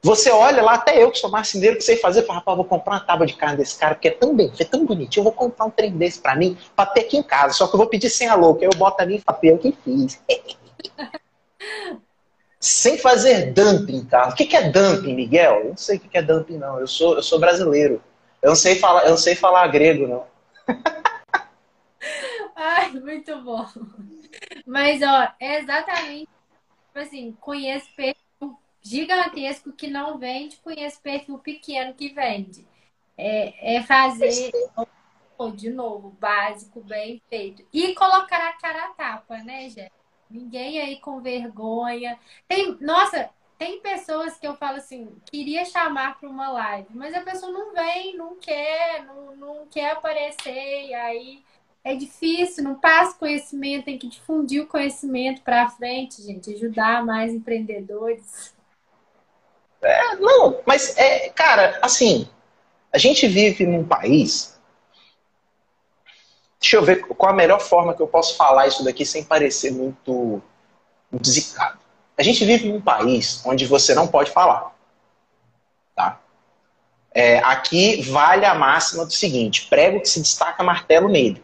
[0.02, 2.94] Você olha lá, até eu que sou marceneiro, que sei fazer, fala, rapaz, vou comprar
[2.94, 5.32] uma tábua de carne desse cara, porque é tão bem, é tão bonitinho, eu vou
[5.32, 7.88] comprar um trem desse pra mim, pra ter aqui em casa, só que eu vou
[7.88, 10.20] pedir sem a louca, aí eu boto ali e falo, eu que fiz.
[12.64, 14.30] sem fazer dumping, cara.
[14.30, 15.60] O que é dumping, Miguel?
[15.60, 16.80] Eu não sei o que é dumping, não.
[16.80, 18.02] Eu sou, eu sou brasileiro.
[18.42, 20.26] Eu não sei falar, eu não sei falar grego, não.
[22.56, 23.68] Ai, muito bom.
[24.66, 26.30] Mas, ó, é exatamente,
[26.88, 27.90] tipo assim, conheço
[28.82, 32.66] gigantesco que não vende, conheço perfil pequeno que vende.
[33.18, 34.54] É, é fazer
[35.58, 37.66] de novo, básico, bem feito.
[37.74, 40.03] E colocar a cara a tapa, né, gente?
[40.34, 42.18] Ninguém aí com vergonha.
[42.48, 47.22] Tem, nossa, tem pessoas que eu falo assim, queria chamar para uma live, mas a
[47.22, 51.44] pessoa não vem, não quer, não, não quer aparecer, e aí
[51.84, 57.34] é difícil, não passa conhecimento, tem que difundir o conhecimento para frente, gente, ajudar mais
[57.34, 58.54] empreendedores.
[59.82, 62.28] É, não, mas é, cara, assim,
[62.92, 64.53] a gente vive num país.
[66.64, 69.70] Deixa eu ver qual a melhor forma que eu posso falar isso daqui sem parecer
[69.70, 70.42] muito,
[71.22, 71.78] zicado.
[72.18, 74.74] A gente vive num país onde você não pode falar.
[75.94, 76.22] Tá?
[77.14, 81.44] É, aqui vale a máxima do seguinte: prego que se destaca, martelo nele.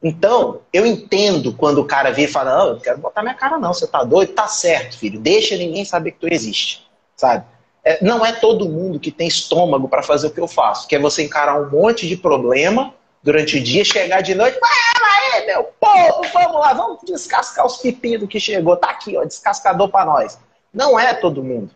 [0.00, 3.58] Então, eu entendo quando o cara vem e fala, não, eu quero botar minha cara
[3.58, 4.32] não, você tá doido?
[4.32, 7.44] Tá certo, filho, deixa ninguém saber que tu existe, sabe?
[7.84, 10.94] É, não é todo mundo que tem estômago para fazer o que eu faço, que
[10.94, 15.46] é você encarar um monte de problema durante o dia, chegar de noite, fala aí,
[15.46, 20.06] meu povo, vamos lá, vamos descascar os pepinos que chegou, tá aqui, ó, descascador para
[20.06, 20.38] nós.
[20.72, 21.70] Não é todo mundo.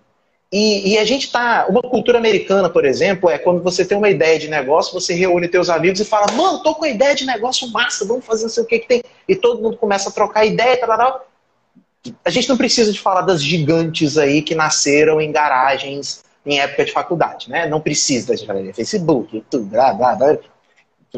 [0.51, 1.67] E, e, a gente tá.
[1.69, 5.49] Uma cultura americana, por exemplo, é quando você tem uma ideia de negócio, você reúne
[5.49, 8.51] teus amigos e fala, mano, tô com uma ideia de negócio massa, vamos fazer não
[8.51, 9.03] sei o que, que tem.
[9.29, 11.27] E todo mundo começa a trocar ideia, tal, tal.
[12.25, 16.85] A gente não precisa de falar das gigantes aí que nasceram em garagens em época
[16.85, 17.67] de faculdade, né?
[17.67, 20.37] Não precisa de Facebook, tudo, blá, blá, blá.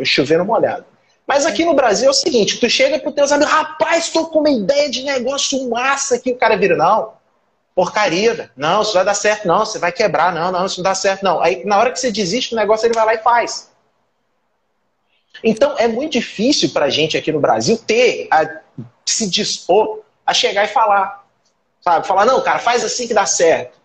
[0.04, 0.84] Chovendo molhado.
[1.26, 4.38] Mas aqui no Brasil é o seguinte, tu chega pro teus amigos, rapaz, tô com
[4.38, 7.18] uma ideia de negócio massa que o cara vira, não
[7.78, 10.96] porcaria, não, isso vai dar certo, não, você vai quebrar, não, não, isso não dá
[10.96, 11.40] certo, não.
[11.40, 13.70] Aí na hora que você desiste do negócio, ele vai lá e faz.
[15.44, 18.62] Então é muito difícil para a gente aqui no Brasil ter, a,
[19.06, 21.24] se dispor a chegar e falar.
[21.80, 22.06] Sabe?
[22.06, 23.78] Falar, não, cara, faz assim que dá certo.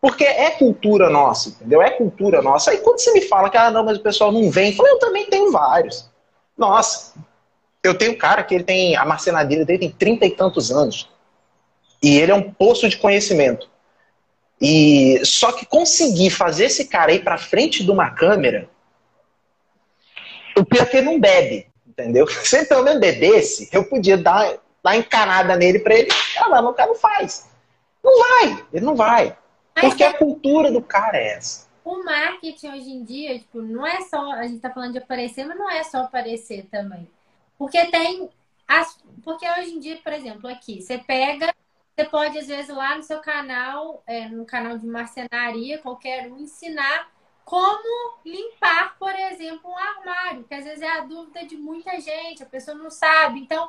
[0.00, 1.82] Porque é cultura nossa, entendeu?
[1.82, 2.70] É cultura nossa.
[2.70, 4.88] Aí quando você me fala que, ah, não, mas o pessoal não vem, eu falo,
[4.88, 6.10] eu também tenho vários.
[6.56, 7.12] Nossa,
[7.84, 11.06] eu tenho um cara que ele tem, a marcenadeira dele tem trinta e tantos anos.
[12.02, 13.68] E ele é um poço de conhecimento.
[14.58, 18.70] E só que conseguir fazer esse cara ir para frente de uma câmera,
[20.56, 22.26] o pior é que ele não bebe, entendeu?
[22.42, 24.50] Se ele pelo menos bebesse, eu podia dar,
[24.82, 26.08] dar encanada nele para ele.
[26.34, 27.50] Caramba, o cara não faz.
[28.02, 29.36] Não vai, ele não vai.
[29.74, 31.68] Porque a cultura do cara é essa.
[31.84, 34.32] O marketing hoje em dia, tipo, não é só.
[34.32, 37.08] A gente tá falando de aparecer, mas não é só aparecer também.
[37.58, 38.28] Porque tem.
[38.66, 41.52] As, porque hoje em dia, por exemplo, aqui, você pega
[42.00, 46.38] você pode, às vezes, lá no seu canal, é, no canal de marcenaria, qualquer um,
[46.38, 47.10] ensinar
[47.44, 52.42] como limpar, por exemplo, um armário, que às vezes é a dúvida de muita gente,
[52.42, 53.40] a pessoa não sabe.
[53.40, 53.68] Então,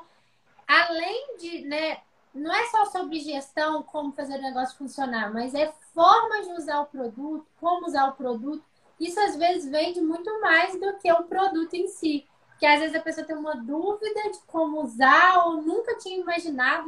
[0.67, 1.97] além de, né,
[2.33, 6.81] não é só sobre gestão, como fazer o negócio funcionar, mas é forma de usar
[6.81, 8.63] o produto, como usar o produto.
[8.99, 12.27] Isso às vezes vende muito mais do que o produto em si.
[12.59, 16.87] Que às vezes a pessoa tem uma dúvida de como usar ou nunca tinha imaginado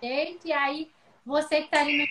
[0.00, 0.90] jeito, e aí
[1.24, 2.06] você que está ali no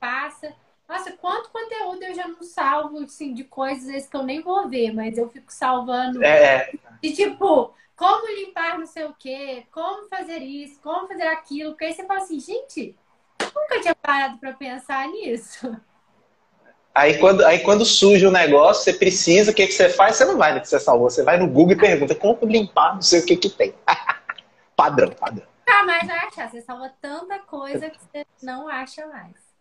[0.00, 0.54] passa.
[0.92, 4.68] Nossa, quanto conteúdo eu já não salvo, assim, de coisas vezes, que eu nem vou
[4.68, 6.22] ver, mas eu fico salvando.
[6.22, 6.70] É.
[7.02, 11.70] De tipo, como limpar não sei o quê, como fazer isso, como fazer aquilo.
[11.70, 12.94] Porque aí você fala assim, gente,
[13.40, 15.74] nunca tinha parado para pensar nisso.
[16.94, 20.16] Aí quando, aí quando surge o um negócio, você precisa, o que, que você faz?
[20.16, 22.96] Você não vai no que você salvou, você vai no Google e pergunta como limpar,
[22.96, 23.74] não sei o que que tem.
[24.76, 26.50] padrão, padrão nunca mais vai achar.
[26.50, 29.51] Você salva tanta coisa que você não acha mais.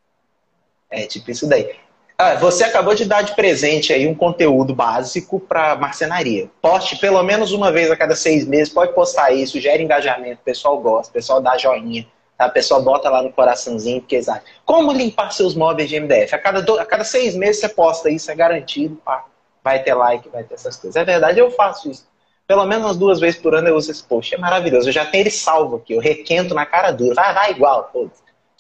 [0.91, 1.73] É, tipo isso daí.
[2.17, 6.47] Ah, você acabou de dar de presente aí um conteúdo básico para marcenaria.
[6.61, 10.45] Poste pelo menos uma vez a cada seis meses, pode postar isso, gera engajamento, o
[10.45, 12.05] pessoal gosta, o pessoal dá joinha,
[12.37, 12.45] tá?
[12.45, 14.45] o pessoal bota lá no coraçãozinho, porque exato.
[14.63, 16.35] Como limpar seus móveis de MDF?
[16.35, 16.77] A cada, do...
[16.79, 19.25] a cada seis meses você posta isso, é garantido, pá.
[19.63, 20.95] vai ter like, vai ter essas coisas.
[20.95, 22.05] É verdade, eu faço isso.
[22.45, 24.35] Pelo menos umas duas vezes por ano eu uso esse post.
[24.35, 24.89] É maravilhoso.
[24.89, 25.93] Eu já tenho ele salvo aqui.
[25.93, 27.15] Eu requento na cara dura.
[27.15, 27.89] Vai, vai igual.
[27.93, 28.09] Pô.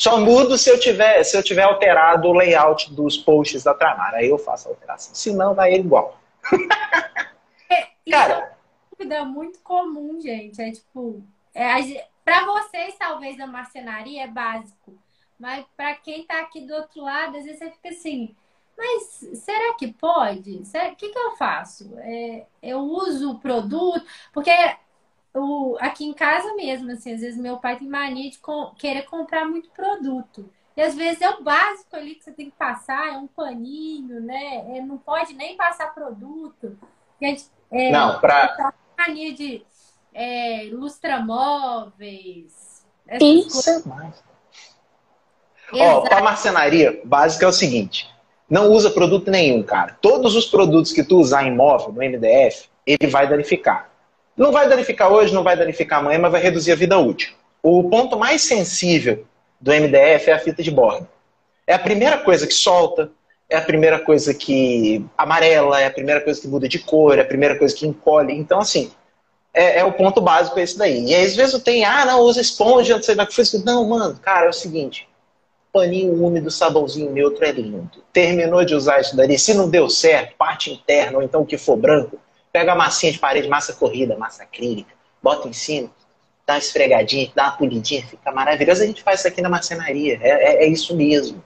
[0.01, 4.15] Só mudo se eu tiver, se eu tiver alterado o layout dos posts da Tramar.
[4.15, 5.13] Aí eu faço a alteração.
[5.13, 6.19] Se não, vai igual.
[7.69, 8.51] É, Cara, é uma
[8.91, 10.59] dúvida muito comum, gente.
[10.59, 11.23] É tipo,
[11.53, 14.91] é, para vocês, talvez, da marcenaria é básico.
[15.39, 18.35] Mas para quem está aqui do outro lado, às vezes você fica assim,
[18.75, 20.63] mas será que pode?
[20.63, 21.93] O que, que eu faço?
[21.99, 24.51] É, eu uso o produto, porque
[25.33, 29.03] o, aqui em casa mesmo, assim, às vezes meu pai tem mania de com, querer
[29.03, 30.49] comprar muito produto.
[30.75, 34.21] E às vezes é o básico ali que você tem que passar, é um paninho,
[34.21, 34.77] né?
[34.77, 36.77] É, não pode nem passar produto.
[37.21, 39.63] Gente, é, não, para mania de
[40.13, 42.85] é, lustramóveis.
[43.19, 44.23] Isso é mais.
[45.73, 48.09] Ó, para marcenaria básica é o seguinte:
[48.49, 49.97] não usa produto nenhum, cara.
[50.01, 53.90] Todos os produtos que tu usar em móvel, no MDF, ele vai danificar.
[54.41, 57.31] Não vai danificar hoje, não vai danificar amanhã, mas vai reduzir a vida útil.
[57.61, 59.23] O ponto mais sensível
[59.59, 61.07] do MDF é a fita de borda.
[61.67, 63.11] É a primeira coisa que solta,
[63.47, 67.21] é a primeira coisa que amarela, é a primeira coisa que muda de cor, é
[67.21, 68.33] a primeira coisa que encolhe.
[68.33, 68.91] Então, assim,
[69.53, 71.05] é, é o ponto básico esse daí.
[71.05, 73.45] E às vezes tem, ah, não, usa esponja, não sei lá que foi.
[73.63, 75.07] Não, mano, cara, é o seguinte,
[75.71, 77.91] paninho úmido, sabãozinho neutro é lindo.
[78.11, 81.59] Terminou de usar isso daí, se não deu certo, parte interna, ou então o que
[81.59, 82.17] for branco,
[82.51, 85.89] pega a massinha de parede, massa corrida, massa acrílica, bota em cima,
[86.45, 88.83] dá uma esfregadinha, dá uma polidinha, fica maravilhoso.
[88.83, 90.19] A gente faz isso aqui na marcenaria.
[90.21, 91.43] É, é, é isso mesmo.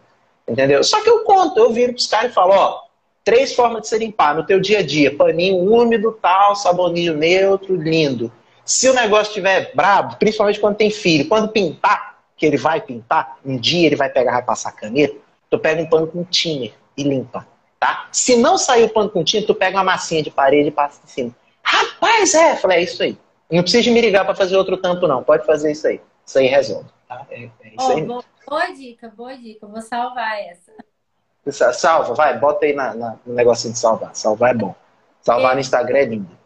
[0.47, 0.83] Entendeu?
[0.83, 2.81] Só que eu conto, eu viro pros caras e falo, ó,
[3.23, 5.15] três formas de se limpar no teu dia a dia.
[5.15, 8.31] Paninho úmido, tal, saboninho neutro, lindo.
[8.63, 13.37] Se o negócio estiver brabo, principalmente quando tem filho, quando pintar, que ele vai pintar,
[13.45, 15.15] um dia ele vai pegar, vai passar caneta,
[15.49, 17.47] tu pega um pano com thinner e limpa,
[17.79, 18.07] tá?
[18.11, 21.01] Se não sair o pano com thinner, tu pega uma massinha de parede e passa
[21.03, 21.35] em cima.
[21.63, 23.17] Rapaz, é, falei, é isso aí.
[23.51, 25.23] Não precisa me ligar para fazer outro tampo, não.
[25.23, 26.01] Pode fazer isso aí.
[26.25, 26.89] Isso aí resolve.
[27.07, 27.25] Tá?
[27.29, 28.01] É, é isso oh, aí.
[28.03, 29.67] Boa, boa, dica, boa dica.
[29.67, 31.73] Vou salvar essa.
[31.73, 34.15] Salva, vai, bota aí na, na, no negocinho de salvar.
[34.15, 34.75] Salvar é bom.
[35.21, 35.53] Salvar é.
[35.55, 36.37] no Instagram é lindo.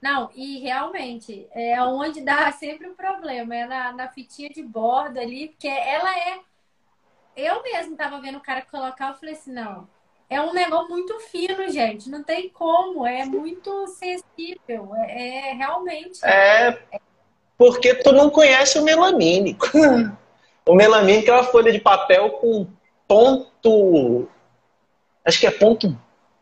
[0.00, 4.62] Não, e realmente, é onde dá sempre o um problema, é na, na fitinha de
[4.62, 6.40] borda ali, porque ela é.
[7.36, 9.86] Eu mesmo tava vendo o cara colocar, eu falei assim, não,
[10.28, 12.10] é um negócio muito fino, gente.
[12.10, 13.06] Não tem como.
[13.06, 14.94] É muito sensível.
[14.94, 16.24] É, é realmente.
[16.24, 16.78] É
[17.56, 19.66] porque tu não conhece o melamínico.
[20.66, 22.66] o melamínico é uma folha de papel com
[23.06, 24.28] ponto.
[25.24, 25.96] Acho que é ponto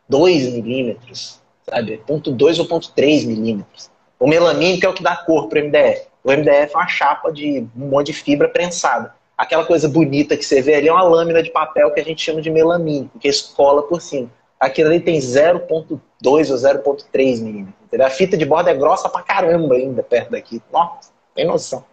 [0.09, 1.41] 2 milímetros.
[1.67, 1.97] Sabe?
[2.05, 3.89] Ponto 2 ou ponto 3 milímetros.
[4.19, 6.07] O melamínico é o que dá cor para o MDF.
[6.23, 10.43] O MDF é uma chapa de um monte de fibra prensada aquela coisa bonita que
[10.43, 13.27] você vê ali é uma lâmina de papel que a gente chama de melamine, que
[13.27, 14.29] escola por cima.
[14.59, 17.99] Aquilo ali tem 0.2 ou 0.3 milímetros.
[17.99, 20.61] A fita de borda é grossa pra caramba ainda perto daqui.
[20.71, 21.85] Nossa, tem noção.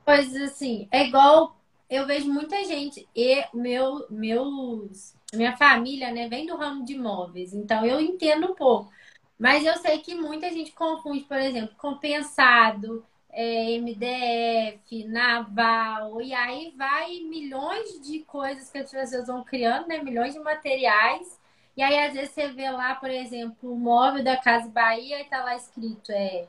[0.03, 1.55] Pois assim, é igual
[1.89, 7.53] eu vejo muita gente e meu, meus, minha família, né, vem do ramo de imóveis,
[7.53, 8.91] então eu entendo um pouco.
[9.37, 16.73] Mas eu sei que muita gente confunde, por exemplo, compensado, é, MDF, naval, e aí
[16.77, 19.99] vai milhões de coisas que as pessoas vão criando, né?
[19.99, 21.39] Milhões de materiais.
[21.75, 25.25] E aí, às vezes, você vê lá, por exemplo, o móvel da Casa Bahia e
[25.25, 26.45] tá lá escrito é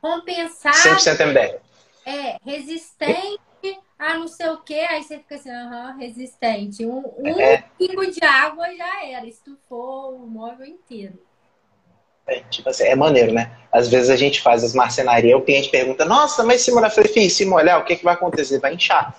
[0.00, 0.76] compensado.
[0.76, 1.60] 100% MDF.
[2.04, 3.40] É, resistente
[3.98, 4.86] a não sei o quê.
[4.88, 6.84] Aí você fica assim, aham, uhum, resistente.
[6.84, 7.64] Um, um é.
[7.78, 11.18] pingo de água já era, estufou o móvel inteiro.
[12.26, 13.52] É, tipo assim, é maneiro, né?
[13.70, 17.30] Às vezes a gente faz as marcenarias, o cliente pergunta, nossa, mas se molhar, falei,
[17.30, 18.58] se molhar, o que, que vai acontecer?
[18.58, 19.14] Vai inchar.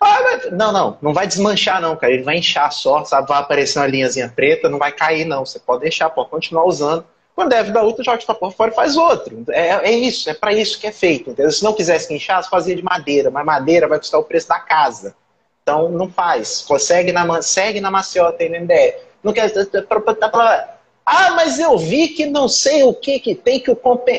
[0.00, 0.52] Ah, mas...
[0.52, 2.12] Não, não, não vai desmanchar não, cara.
[2.12, 3.28] Ele vai inchar só, sabe?
[3.28, 5.46] Vai aparecer uma linhazinha preta, não vai cair não.
[5.46, 7.04] Você pode deixar, pode continuar usando.
[7.34, 9.44] Quando deve dar outra, joga para fora e faz outro.
[9.50, 11.30] É, é isso, é para isso que é feito.
[11.30, 11.52] Entendeu?
[11.52, 14.58] Se não quisesse inchar, você fazia de madeira, mas madeira vai custar o preço da
[14.58, 15.14] casa.
[15.62, 16.62] Então não faz.
[16.62, 18.98] Consegue na, segue na maciota aí no MDF.
[19.22, 19.52] Não quer.
[21.10, 23.76] Ah, mas eu vi que não sei o que que tem, que o,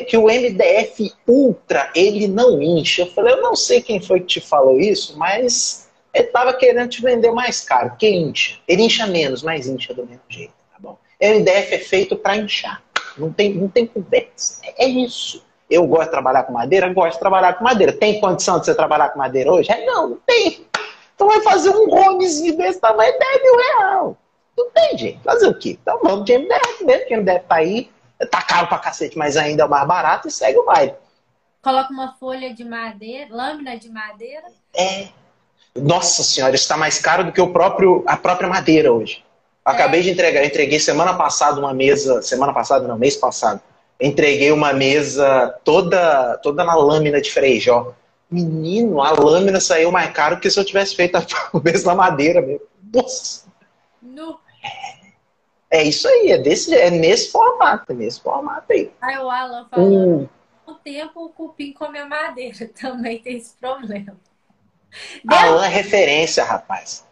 [0.08, 3.04] que o MDF Ultra, ele não incha.
[3.04, 6.90] Eu falei, eu não sei quem foi que te falou isso, mas ele estava querendo
[6.90, 7.96] te vender mais caro.
[7.96, 8.58] Que incha?
[8.68, 10.98] Ele incha menos, mas incha do mesmo jeito, tá bom?
[11.22, 12.82] MDF é feito para inchar.
[13.16, 14.60] Não tem, não tem conversa.
[14.64, 15.46] É, é isso.
[15.70, 16.92] Eu gosto de trabalhar com madeira?
[16.92, 17.94] Gosto de trabalhar com madeira.
[17.94, 19.72] Tem condição de você trabalhar com madeira hoje?
[19.72, 20.66] É, não, não tem.
[21.14, 24.16] Então vai fazer um homezinho desse tamanho, 10 mil reais.
[24.60, 25.24] Não tem, gente.
[25.24, 25.80] Fazer o quê?
[25.82, 27.90] Então vamos de MDF mesmo, que MDF tá aí.
[28.30, 30.94] Tá caro pra cacete, mas ainda é o mais barato e segue o baile.
[31.62, 34.44] Coloca uma folha de madeira, lâmina de madeira.
[34.76, 35.08] É.
[35.74, 39.24] Nossa senhora, isso está mais caro do que o próprio, a própria madeira hoje.
[39.64, 43.62] Acabei de entregar, entreguei semana passada uma mesa, semana passada não, mês passado,
[44.02, 47.94] entreguei uma mesa toda toda na lâmina de freijó.
[48.30, 51.24] Menino, a lâmina saiu mais caro que se eu tivesse feito a
[51.64, 52.66] mesa na madeira mesmo.
[52.94, 53.48] Nossa!
[54.02, 54.40] No.
[55.72, 58.92] É isso aí, é, desse, é nesse formato, é nesse formato aí.
[59.02, 60.30] Aí o Alan falou, uh.
[60.66, 64.18] o tempo o cupim come a madeira, também tem esse problema.
[65.28, 67.06] Alan é referência, rapaz.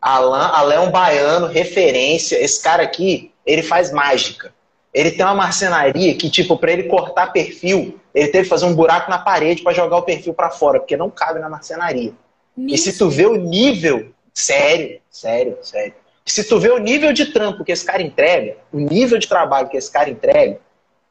[0.00, 2.42] Alan, Alan é um baiano, referência.
[2.42, 4.52] Esse cara aqui, ele faz mágica.
[4.92, 8.74] Ele tem uma marcenaria que, tipo, para ele cortar perfil, ele teve que fazer um
[8.74, 12.12] buraco na parede para jogar o perfil para fora, porque não cabe na marcenaria.
[12.58, 15.94] E se tu vê o nível, sério, sério, sério.
[16.32, 19.68] Se tu vê o nível de trampo que esse cara entrega, o nível de trabalho
[19.68, 20.58] que esse cara entrega,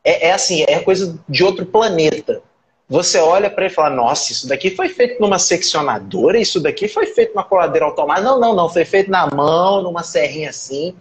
[0.04, 2.42] é, é assim, é coisa de outro planeta.
[2.90, 6.88] Você olha para ele e fala, nossa, isso daqui foi feito numa seccionadora, isso daqui
[6.88, 8.28] foi feito numa coladeira automática.
[8.28, 10.96] Não, não, não, foi feito na mão, numa serrinha assim.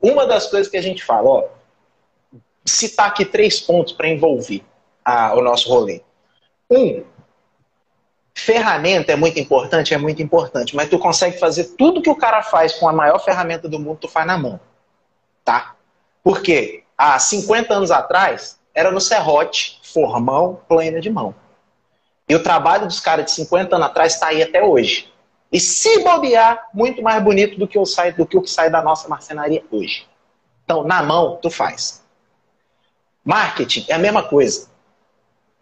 [0.00, 1.44] Uma das coisas que a gente fala, ó,
[2.64, 4.62] citar aqui três pontos para envolver
[5.04, 6.02] a, o nosso rolê.
[6.70, 7.02] Um,
[8.36, 12.42] ferramenta é muito importante, é muito importante, mas tu consegue fazer tudo que o cara
[12.42, 14.60] faz com a maior ferramenta do mundo, tu faz na mão.
[15.42, 15.74] Tá?
[16.22, 21.34] Porque há 50 anos atrás, era no serrote, formão, plena de mão.
[22.28, 25.10] E o trabalho dos caras de 50 anos atrás está aí até hoje.
[25.50, 28.68] E se bobear, muito mais bonito do que, o sai, do que o que sai
[28.68, 30.06] da nossa marcenaria hoje.
[30.64, 32.04] Então, na mão, tu faz.
[33.24, 34.68] Marketing é a mesma coisa.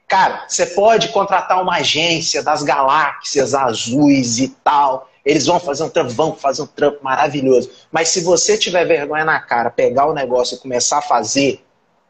[0.06, 5.10] Cara, você pode contratar uma agência das galáxias azuis e tal.
[5.24, 7.70] Eles vão fazer um trampo, vão fazer um trampo maravilhoso.
[7.90, 11.64] Mas se você tiver vergonha na cara, pegar o negócio e começar a fazer,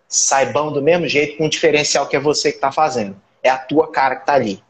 [0.08, 3.16] saibam do mesmo jeito com o diferencial que é você que está fazendo.
[3.42, 4.62] É a tua cara que está ali.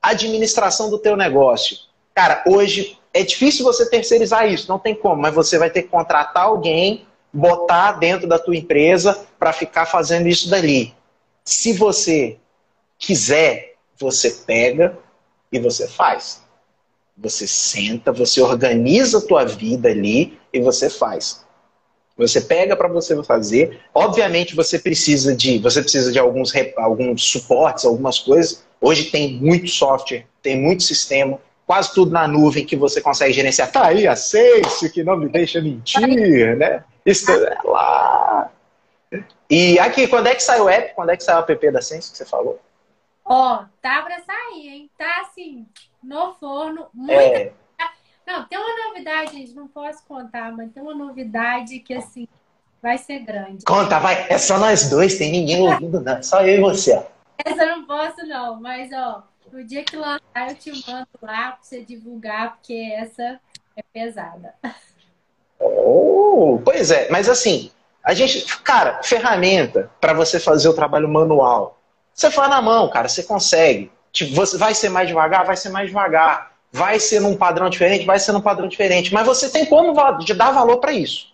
[0.00, 1.76] Administração do teu negócio.
[2.14, 5.88] Cara, hoje é difícil você terceirizar isso, não tem como, mas você vai ter que
[5.88, 10.94] contratar alguém botar dentro da tua empresa para ficar fazendo isso dali.
[11.44, 12.38] Se você
[13.02, 14.96] quiser, você pega
[15.50, 16.40] e você faz.
[17.18, 21.44] Você senta, você organiza a tua vida ali e você faz.
[22.16, 23.80] Você pega para você fazer.
[23.92, 28.64] Obviamente você precisa de, você precisa de alguns, alguns suportes, algumas coisas.
[28.80, 33.70] Hoje tem muito software, tem muito sistema, quase tudo na nuvem que você consegue gerenciar.
[33.70, 36.84] Tá aí a Safe, que não me deixa mentir, né?
[37.04, 38.50] Isso é lá.
[39.50, 40.94] E aqui, quando é que sai o app?
[40.94, 42.58] Quando é que sai o app da Sense que você falou?
[43.34, 44.90] Ó, tá pra sair, hein?
[44.98, 45.66] Tá assim,
[46.04, 46.88] no forno.
[46.92, 47.38] Muita...
[47.38, 47.52] É.
[48.26, 52.28] Não, tem uma novidade, gente, não posso contar, mas tem uma novidade que, assim,
[52.82, 53.64] vai ser grande.
[53.64, 54.26] Conta, vai.
[54.28, 56.22] É só nós dois, tem ninguém ouvindo, não.
[56.22, 57.04] Só eu e você, ó.
[57.42, 58.60] Essa eu não posso, não.
[58.60, 63.40] Mas, ó, no dia que lançar, eu te mando lá pra você divulgar, porque essa
[63.74, 64.54] é pesada.
[65.58, 67.72] Oh, pois é, mas assim,
[68.04, 71.78] a gente, cara, ferramenta para você fazer o trabalho manual.
[72.14, 73.90] Você faz na mão, cara, você consegue.
[74.12, 76.52] Tipo, você vai ser mais devagar, vai ser mais devagar.
[76.70, 79.12] Vai ser num padrão diferente, vai ser num padrão diferente.
[79.12, 81.32] Mas você tem como dar valor para isso.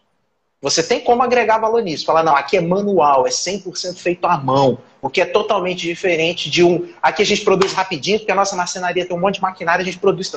[0.60, 2.04] Você tem como agregar valor nisso.
[2.04, 4.78] Falar, não, aqui é manual, é 100% feito à mão.
[5.00, 6.92] O que é totalmente diferente de um.
[7.00, 9.84] Aqui a gente produz rapidinho, porque a nossa marcenaria tem um monte de maquinário, a
[9.84, 10.34] gente produz.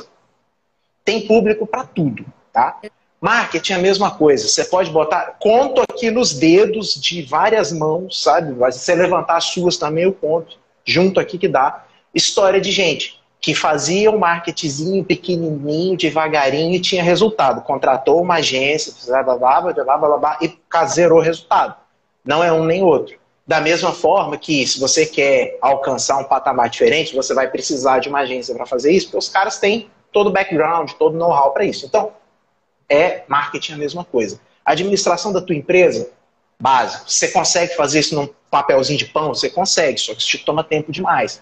[1.04, 2.78] Tem público para tudo, tá?
[3.22, 4.48] Marketing é a mesma coisa.
[4.48, 8.52] Você pode botar, conto aqui nos dedos de várias mãos, sabe?
[8.72, 10.58] Se você levantar as suas também, eu conto.
[10.84, 11.84] Junto aqui que dá.
[12.12, 17.62] História de gente que fazia um marketingzinho pequenininho, devagarinho e tinha resultado.
[17.62, 20.58] Contratou uma agência, blá, blá, blá, blá, blá, blá, e
[20.88, 21.76] zerou o resultado.
[22.24, 23.16] Não é um nem outro.
[23.46, 28.08] Da mesma forma que se você quer alcançar um patamar diferente, você vai precisar de
[28.08, 31.52] uma agência para fazer isso, porque os caras têm todo o background, todo o know-how
[31.52, 31.86] para isso.
[31.86, 32.10] Então,
[32.92, 34.38] é marketing a mesma coisa.
[34.64, 36.10] Administração da tua empresa,
[36.60, 37.10] básico.
[37.10, 39.34] Você consegue fazer isso num papelzinho de pão?
[39.34, 41.40] Você consegue, só que isso te toma tempo demais.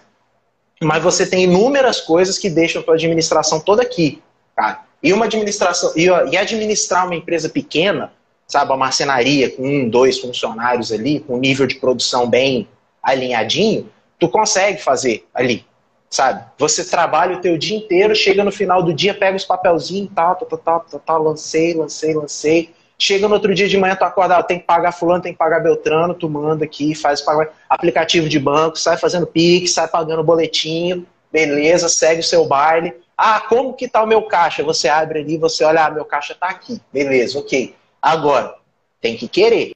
[0.81, 4.21] Mas você tem inúmeras coisas que deixam a tua administração toda aqui.
[4.55, 4.85] Tá?
[5.03, 8.11] E uma administração e, e administrar uma empresa pequena,
[8.47, 12.67] sabe, a marcenaria com um, dois funcionários ali, com um nível de produção bem
[13.03, 15.65] alinhadinho, tu consegue fazer ali
[16.11, 16.43] sabe?
[16.57, 20.35] Você trabalha o teu dia inteiro, chega no final do dia, pega os papelzinhos tal,
[20.35, 22.75] tal, tal, tal, tal, lancei, lancei, lancei.
[22.99, 25.39] Chega no outro dia de manhã, tu acorda, ah, tem que pagar fulano, tem que
[25.39, 27.23] pagar Beltrano, tu manda aqui, faz
[27.67, 32.93] aplicativo de banco, sai fazendo Pix, sai pagando boletinho, beleza, segue o seu baile.
[33.17, 34.63] Ah, como que tá o meu caixa?
[34.63, 36.79] Você abre ali, você olha, ah, meu caixa tá aqui.
[36.93, 37.73] Beleza, ok.
[38.01, 38.55] Agora,
[38.99, 39.71] tem que querer.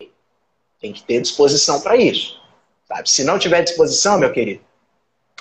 [0.79, 2.39] Tem que ter disposição para isso.
[2.87, 3.09] Sabe?
[3.09, 4.61] Se não tiver disposição, meu querido,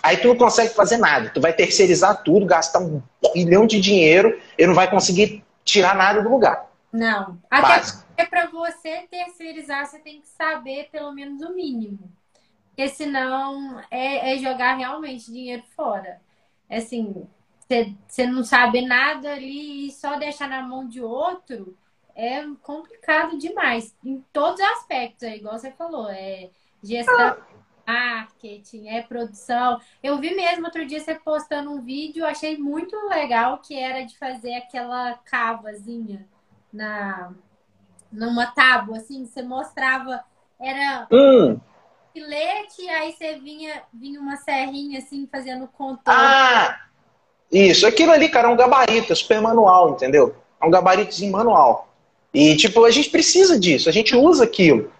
[0.04, 1.30] Aí tu não consegue fazer nada.
[1.30, 3.02] Tu vai terceirizar tudo, gastar um
[3.34, 6.70] milhão de dinheiro e não vai conseguir tirar nada do lugar.
[6.92, 7.38] Não.
[7.50, 12.12] Até para você terceirizar, você tem que saber pelo menos o mínimo.
[12.68, 16.20] Porque senão é, é jogar realmente dinheiro fora.
[16.68, 17.26] É assim,
[18.06, 21.74] você não sabe nada ali e só deixar na mão de outro
[22.14, 23.94] é complicado demais.
[24.04, 26.10] Em todos os aspectos, é igual você falou.
[26.10, 26.50] É
[26.82, 27.38] gestão,
[27.86, 29.80] marketing, é produção.
[30.02, 34.16] Eu vi mesmo outro dia você postando um vídeo, achei muito legal que era de
[34.18, 36.26] fazer aquela cavazinha
[36.72, 37.32] na
[38.14, 40.22] numa tábua, assim, você mostrava,
[40.60, 41.58] era hum.
[42.12, 46.00] filete, aí você vinha, vinha uma serrinha assim, fazendo contorno.
[46.06, 46.80] Ah!
[47.50, 50.34] Isso, aquilo ali, cara, é um gabarito, é super manual, entendeu?
[50.60, 51.88] É um gabaritozinho manual.
[52.32, 54.90] E, tipo, a gente precisa disso, a gente usa aquilo.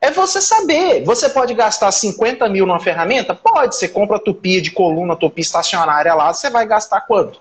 [0.00, 1.04] É você saber.
[1.04, 3.34] Você pode gastar 50 mil numa ferramenta?
[3.34, 3.74] Pode.
[3.74, 7.40] Você compra tupia de coluna, tupia estacionária lá, você vai gastar quanto?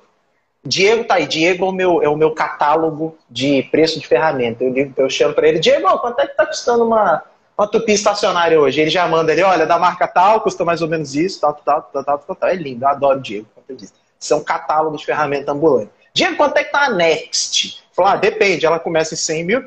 [0.66, 1.28] Diego tá aí.
[1.28, 4.64] Diego é o meu, é o meu catálogo de preço de ferramenta.
[4.64, 7.24] Eu, digo, eu chamo para ele, Diego, quanto é que tá custando uma,
[7.58, 8.82] uma tupia estacionária hoje?
[8.82, 11.84] Ele já manda ali, olha, da marca tal, custa mais ou menos isso, tal, tal,
[11.94, 12.50] tal, tal, tal, tal.
[12.50, 13.94] É lindo, eu adoro Diego, quanto eu disse.
[14.20, 15.92] Isso é um catálogo de ferramenta ambulante.
[16.14, 17.84] Diego, quanto é que tá a Next?
[17.94, 19.64] Falar, ah, depende, ela começa em 100 mil,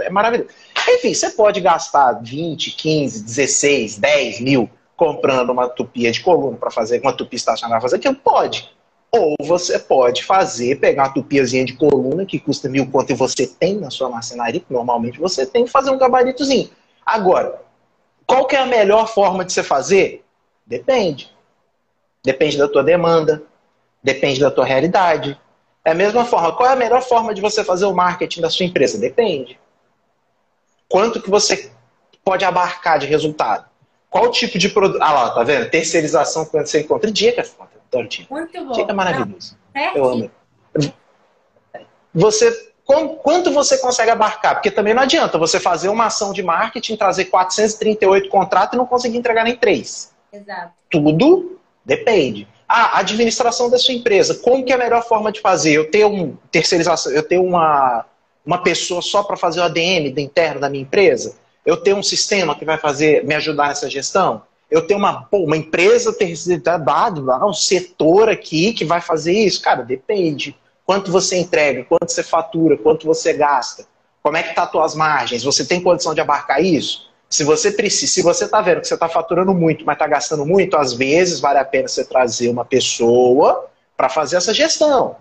[0.00, 0.50] é maravilhoso.
[0.90, 6.70] Enfim, você pode gastar 20, 15, 16, 10 mil comprando uma tupia de coluna para
[6.70, 8.16] fazer, uma tupia estacionária para fazer aquilo?
[8.16, 8.68] Pode.
[9.12, 13.46] Ou você pode fazer, pegar uma tupiazinha de coluna que custa mil quanto e você
[13.46, 16.70] tem na sua marcenaria, que normalmente você tem, fazer um gabaritozinho.
[17.04, 17.62] Agora,
[18.26, 20.24] qual que é a melhor forma de você fazer?
[20.66, 21.32] Depende.
[22.24, 23.42] Depende da tua demanda,
[24.02, 25.38] depende da tua realidade.
[25.84, 28.50] É a mesma forma, qual é a melhor forma de você fazer o marketing da
[28.50, 28.98] sua empresa?
[28.98, 29.58] Depende.
[30.88, 31.70] Quanto que você
[32.24, 33.66] pode abarcar de resultado?
[34.10, 35.02] Qual tipo de produto?
[35.02, 35.68] Ah lá, tá vendo?
[35.70, 37.10] Terceirização quando você encontra.
[37.10, 37.44] Dica,
[37.92, 38.26] adoro dica.
[38.34, 38.72] Muito bom.
[38.72, 39.56] Dica maravilhoso.
[39.94, 40.30] Eu amo.
[42.14, 42.72] Você,
[43.22, 44.54] quanto você consegue abarcar?
[44.54, 48.86] Porque também não adianta você fazer uma ação de marketing, trazer 438 contratos e não
[48.86, 50.12] conseguir entregar nem três.
[50.32, 50.72] Exato.
[50.90, 52.48] Tudo depende.
[52.66, 54.34] Ah, a administração da sua empresa.
[54.34, 55.72] Como que é a melhor forma de fazer?
[55.72, 58.04] Eu ter um terceirização, eu ter uma
[58.48, 61.36] uma pessoa só para fazer o ADM do interno da minha empresa?
[61.66, 64.40] Eu tenho um sistema que vai fazer me ajudar nessa gestão?
[64.70, 66.16] Eu tenho uma, pô, uma empresa
[67.22, 69.60] lá, um setor aqui que vai fazer isso?
[69.60, 70.56] Cara, depende.
[70.86, 73.84] Quanto você entrega, quanto você fatura, quanto você gasta?
[74.22, 75.44] Como é que tá as tuas margens?
[75.44, 77.06] Você tem condição de abarcar isso?
[77.28, 80.46] Se você precisa, se você está vendo que você está faturando muito, mas está gastando
[80.46, 85.16] muito, às vezes vale a pena você trazer uma pessoa para fazer essa gestão.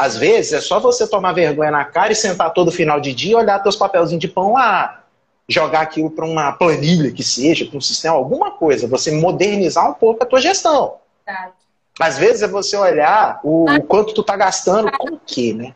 [0.00, 3.32] Às vezes é só você tomar vergonha na cara e sentar todo final de dia
[3.32, 5.04] e olhar teus papelzinhos de pão lá.
[5.46, 8.88] Jogar aquilo para uma planilha que seja, para um sistema, alguma coisa.
[8.88, 10.96] Você modernizar um pouco a tua gestão.
[11.22, 11.52] Tá.
[12.00, 15.74] Às vezes é você olhar o, o quanto tu tá gastando com o quê, né?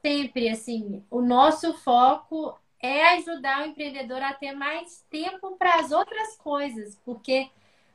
[0.00, 5.92] Sempre, assim, o nosso foco é ajudar o empreendedor a ter mais tempo para as
[5.92, 7.48] outras coisas, porque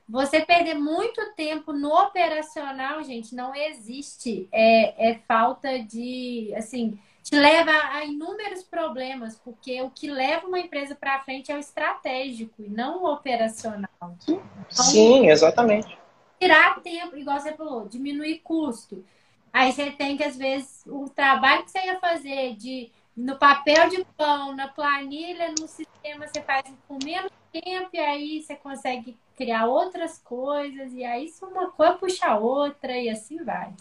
[0.08, 4.48] você perder muito tempo no operacional, gente, não existe.
[4.52, 10.60] É, é falta de, assim, te leva a inúmeros problemas, porque o que leva uma
[10.60, 13.90] empresa para frente é o estratégico e não o operacional.
[14.02, 15.98] Então, Sim, exatamente.
[16.40, 19.04] Tirar tempo, igual você falou, diminuir custo.
[19.52, 23.90] Aí você tem que, às vezes, o trabalho que você ia fazer de no papel
[23.90, 29.18] de pão, na planilha, no sistema, você faz com menos tempo e aí você consegue
[29.38, 33.72] criar outras coisas e aí isso uma coisa puxa a outra e assim vai.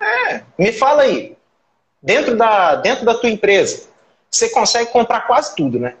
[0.00, 1.36] É, me fala aí,
[2.02, 3.88] dentro da, dentro da tua empresa,
[4.30, 5.94] você consegue comprar quase tudo, né?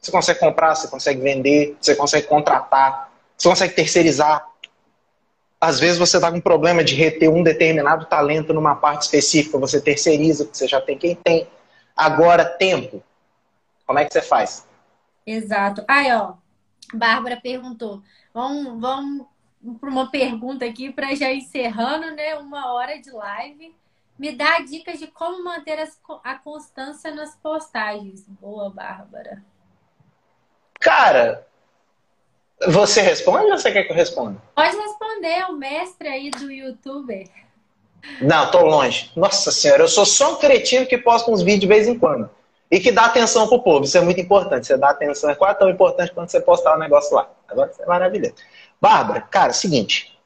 [0.00, 4.48] Você consegue comprar, você consegue vender, você consegue contratar, você consegue terceirizar.
[5.60, 9.58] Às vezes você está com um problema de reter um determinado talento numa parte específica,
[9.58, 11.46] você terceiriza, porque você já tem quem tem.
[11.94, 13.02] Agora, tempo.
[13.86, 14.64] Como é que você faz?
[15.26, 15.84] Exato.
[15.86, 16.32] Aí, ó,
[16.92, 18.02] Bárbara perguntou.
[18.32, 19.26] Vamos, vamos
[19.80, 22.36] para uma pergunta aqui para já encerrando, né?
[22.36, 23.74] Uma hora de live.
[24.18, 28.24] Me dá dicas de como manter as, a constância nas postagens.
[28.28, 29.42] Boa, Bárbara.
[30.78, 31.46] Cara,
[32.68, 34.40] você responde ou você quer que eu responda?
[34.54, 37.28] Pode responder, o mestre aí do youtuber.
[38.20, 39.10] Não, tô longe.
[39.16, 42.30] Nossa senhora, eu sou só um cretino que posta uns vídeos de vez em quando.
[42.70, 43.84] E que dá atenção pro povo.
[43.84, 44.66] Isso é muito importante.
[44.66, 45.28] Você dá atenção.
[45.28, 47.28] É quase tão importante quando você postar o um negócio lá.
[47.48, 48.34] Agora isso é maravilhoso.
[48.80, 50.16] Bárbara, cara, seguinte.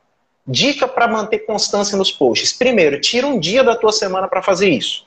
[0.46, 2.52] Dica para manter constância nos posts.
[2.52, 5.06] Primeiro, tira um dia da tua semana para fazer isso.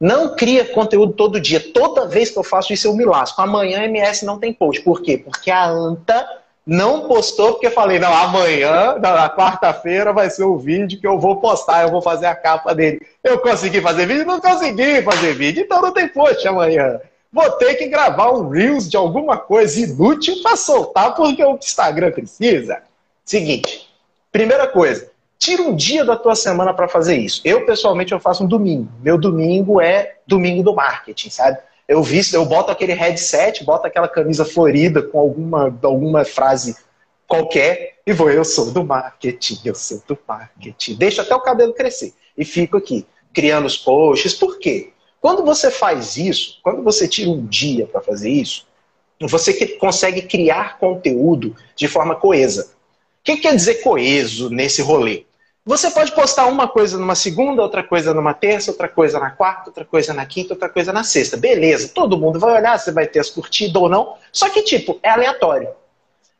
[0.00, 1.60] Não cria conteúdo todo dia.
[1.72, 3.42] Toda vez que eu faço isso, eu me lasco.
[3.42, 4.82] Amanhã MS não tem post.
[4.82, 5.18] Por quê?
[5.18, 6.26] Porque a Anta
[6.68, 11.36] não postou porque falei, não, amanhã, na quarta-feira, vai ser o vídeo que eu vou
[11.36, 13.00] postar, eu vou fazer a capa dele.
[13.24, 14.26] Eu consegui fazer vídeo?
[14.26, 17.00] Não consegui fazer vídeo, então não tem post amanhã.
[17.32, 22.12] vou ter que gravar um Reels de alguma coisa inútil para soltar porque o Instagram
[22.12, 22.82] precisa.
[23.24, 23.88] Seguinte,
[24.30, 27.40] primeira coisa, tira um dia da tua semana para fazer isso.
[27.46, 28.90] Eu, pessoalmente, eu faço um domingo.
[29.00, 31.58] Meu domingo é domingo do marketing, sabe?
[31.88, 36.76] Eu visto, eu boto aquele headset, boto aquela camisa florida com alguma, alguma frase
[37.26, 40.96] qualquer e vou, eu sou do marketing, eu sou do marketing.
[40.96, 44.34] Deixa até o cabelo crescer e fico aqui criando os posts.
[44.34, 44.90] Por quê?
[45.20, 48.66] Quando você faz isso, quando você tira um dia para fazer isso,
[49.20, 52.70] você consegue criar conteúdo de forma coesa.
[53.20, 55.24] O que quer dizer coeso nesse rolê?
[55.68, 59.68] Você pode postar uma coisa numa segunda, outra coisa numa terça, outra coisa na quarta,
[59.68, 61.36] outra coisa na quinta, outra coisa na sexta.
[61.36, 64.14] Beleza, todo mundo vai olhar, você vai ter as curtidas ou não.
[64.32, 65.68] Só que, tipo, é aleatório.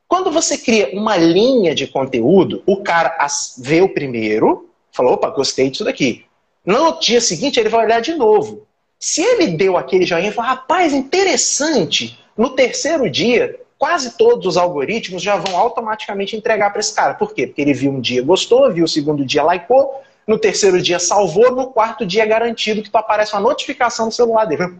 [0.08, 3.18] Quando você cria uma linha de conteúdo, o cara
[3.58, 6.24] vê o primeiro, falou, opa, gostei disso daqui.
[6.64, 8.66] No dia seguinte, ele vai olhar de novo.
[8.98, 14.56] Se ele deu aquele joinha e falou, rapaz, interessante, no terceiro dia, quase todos os
[14.56, 17.14] algoritmos já vão automaticamente entregar para esse cara.
[17.14, 17.46] Por quê?
[17.46, 21.52] Porque ele viu um dia, gostou, viu o segundo dia, likeou, no terceiro dia salvou,
[21.52, 24.76] no quarto dia é garantido que tu aparece uma notificação no celular dele.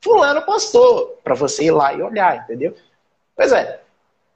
[0.00, 2.74] Fulano postou, para você ir lá e olhar, entendeu?
[3.36, 3.80] Pois é,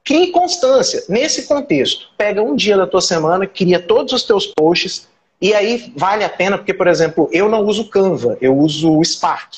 [0.03, 1.03] crie constância.
[1.09, 5.07] Nesse contexto, pega um dia da tua semana, cria todos os teus posts,
[5.41, 9.03] e aí vale a pena, porque, por exemplo, eu não uso Canva, eu uso o
[9.03, 9.53] Spark.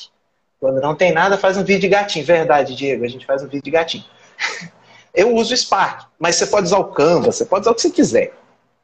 [0.60, 2.24] Quando não tem nada, faz um vídeo de gatinho.
[2.24, 4.04] Verdade, Diego, a gente faz um vídeo de gatinho.
[5.14, 7.82] Eu uso o Spark, mas você pode usar o Canva, você pode usar o que
[7.82, 8.34] você quiser.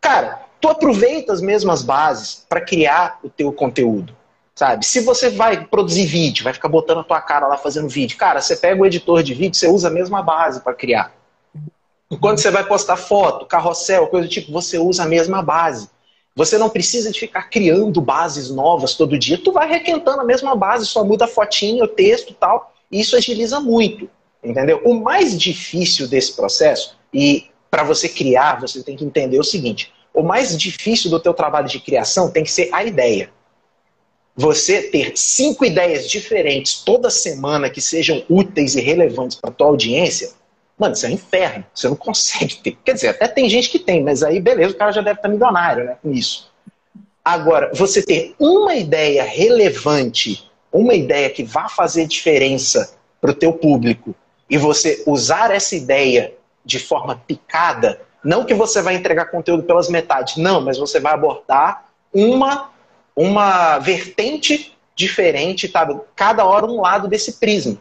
[0.01, 4.15] Cara, tu aproveita as mesmas bases para criar o teu conteúdo.
[4.55, 4.85] Sabe?
[4.85, 8.41] Se você vai produzir vídeo, vai ficar botando a tua cara lá fazendo vídeo, cara,
[8.41, 11.15] você pega o editor de vídeo, você usa a mesma base para criar.
[12.21, 15.89] Quando você vai postar foto, carrossel, coisa do tipo, você usa a mesma base.
[16.35, 19.39] Você não precisa de ficar criando bases novas todo dia.
[19.39, 22.73] Tu vai requentando a mesma base, só muda a fotinha, o texto e tal.
[22.91, 24.09] E isso agiliza muito.
[24.43, 24.81] Entendeu?
[24.85, 29.93] O mais difícil desse processo, e para você criar, você tem que entender o seguinte:
[30.15, 33.31] o mais difícil do teu trabalho de criação tem que ser a ideia.
[34.37, 40.31] Você ter cinco ideias diferentes toda semana que sejam úteis e relevantes para tua audiência,
[40.79, 41.65] Mano, isso é um inferno.
[41.75, 42.79] Você não consegue ter.
[42.85, 45.29] Quer dizer, até tem gente que tem, mas aí beleza, o cara já deve estar
[45.29, 46.51] milionário né, com isso.
[47.25, 53.53] Agora, você ter uma ideia relevante, uma ideia que vá fazer diferença para o teu
[53.53, 54.15] público,
[54.49, 56.35] e você usar essa ideia
[56.65, 61.15] de forma picada, não que você vai entregar conteúdo pelas metades, não, mas você vai
[61.15, 62.71] abordar uma,
[63.15, 65.89] uma vertente diferente, tá?
[66.17, 67.79] cada hora um lado desse prisma.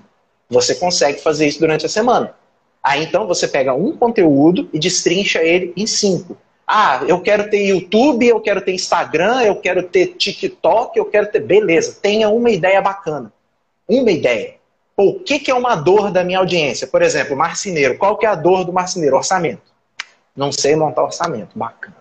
[0.50, 2.34] Você consegue fazer isso durante a semana.
[2.82, 6.38] Aí então você pega um conteúdo e destrincha ele em cinco.
[6.66, 11.32] Ah, eu quero ter YouTube, eu quero ter Instagram, eu quero ter TikTok, eu quero
[11.32, 11.40] ter.
[11.40, 13.32] Beleza, tenha uma ideia bacana.
[13.88, 14.57] Uma ideia.
[15.00, 16.88] O que, que é uma dor da minha audiência?
[16.88, 18.00] Por exemplo, marceneiro.
[18.00, 19.16] Qual que é a dor do marceneiro?
[19.16, 19.62] Orçamento.
[20.36, 21.52] Não sei montar orçamento.
[21.56, 21.96] Bacana.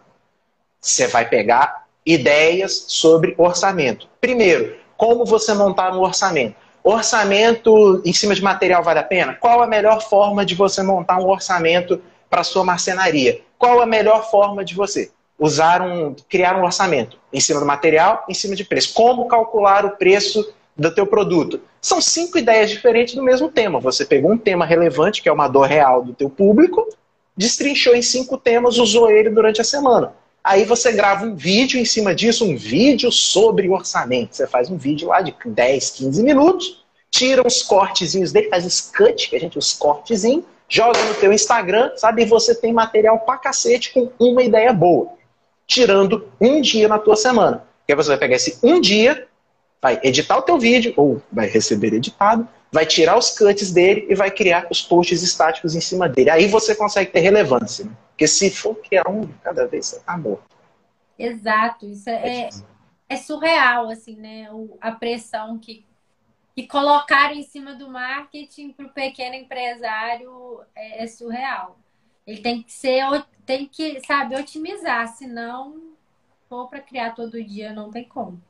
[0.81, 4.09] Você vai pegar ideias sobre orçamento.
[4.19, 6.57] Primeiro, como você montar um orçamento?
[6.83, 9.35] Orçamento em cima de material vale a pena?
[9.35, 13.43] Qual a melhor forma de você montar um orçamento para sua marcenaria?
[13.59, 18.25] Qual a melhor forma de você usar um, criar um orçamento em cima do material,
[18.27, 18.95] em cima de preço?
[18.95, 21.61] Como calcular o preço do teu produto?
[21.87, 23.79] São cinco ideias diferentes do mesmo tema.
[23.79, 26.85] Você pegou um tema relevante, que é uma dor real do teu público,
[27.37, 30.13] destrinchou em cinco temas, usou ele durante a semana.
[30.43, 34.35] Aí você grava um vídeo em cima disso, um vídeo sobre orçamento.
[34.35, 38.81] Você faz um vídeo lá de 10, 15 minutos, tira uns cortezinhos dele, faz os
[38.81, 42.23] cut, que a gente, os cortezinhos, joga no teu Instagram, sabe?
[42.23, 45.11] E você tem material pra cacete com uma ideia boa.
[45.69, 47.63] Tirando um dia na tua semana.
[47.87, 49.29] Que aí você vai pegar esse um dia,
[49.87, 54.17] vai editar o teu vídeo, ou vai receber editado, vai tirar os cuts dele e
[54.17, 56.29] vai criar os posts estáticos em cima dele.
[56.29, 57.85] Aí você consegue ter relevância.
[57.85, 57.93] Né?
[58.09, 60.43] Porque se for criar um cada vez, você tá morto.
[61.17, 61.87] Exato.
[61.87, 62.49] Isso é, é,
[63.09, 64.49] é surreal, assim, né?
[64.51, 65.87] O, a pressão que,
[66.57, 71.79] que colocaram em cima do marketing para o pequeno empresário é, é, surreal.
[72.27, 73.05] Ele tem que ser,
[73.45, 75.81] tem que, sabe, otimizar, senão
[76.49, 78.43] for para criar todo dia, não tem como.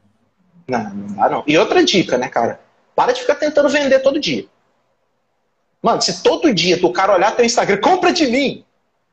[0.68, 1.44] Não, não dá não.
[1.46, 2.60] E outra dica, né, cara?
[2.94, 4.46] Para de ficar tentando vender todo dia.
[5.82, 8.64] Mano, se todo dia tu cara olhar teu Instagram, compra de mim!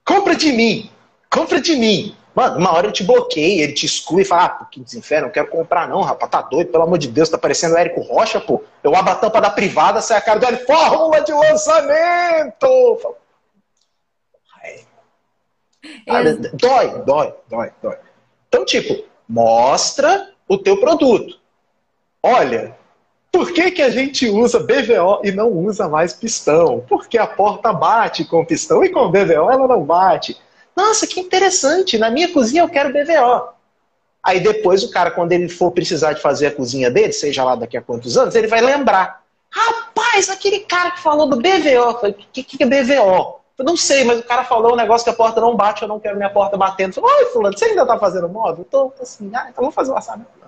[0.06, 0.90] Compra de mim!
[1.30, 2.16] Compra de mim!
[2.34, 5.34] Mano, uma hora ele te bloqueia, ele te exclui e fala, ah, que desinferno, não
[5.34, 8.42] quero comprar não, rapaz, tá doido, pelo amor de Deus, tá parecendo o Érico Rocha,
[8.42, 8.64] pô.
[8.84, 13.18] Eu abro a tampa da privada, sai a cara dele, fórmula de lançamento!
[16.10, 16.24] Ah,
[16.54, 17.98] dói, dói, dói, dói.
[18.48, 21.40] Então, tipo, mostra o teu produto.
[22.24, 22.76] Olha,
[23.32, 26.86] Por que, que a gente usa BVO e não usa mais pistão?
[26.88, 30.38] Porque a porta bate com pistão e com BVO ela não bate.
[30.76, 31.98] Nossa, que interessante.
[31.98, 33.50] Na minha cozinha eu quero BVO.
[34.22, 37.56] Aí depois o cara, quando ele for precisar de fazer a cozinha dele, seja lá
[37.56, 39.24] daqui a quantos anos, ele vai lembrar.
[39.50, 42.08] Rapaz, aquele cara que falou do BVO.
[42.08, 43.40] O que, que é BVO?
[43.58, 45.88] Eu não sei, mas o cara falou um negócio que a porta não bate, eu
[45.88, 46.94] não quero minha porta batendo.
[46.94, 48.60] Falei, oi, fulano, você ainda tá fazendo móvel?
[48.60, 50.43] Eu tô assim, ah, então vamos fazer o orçamento.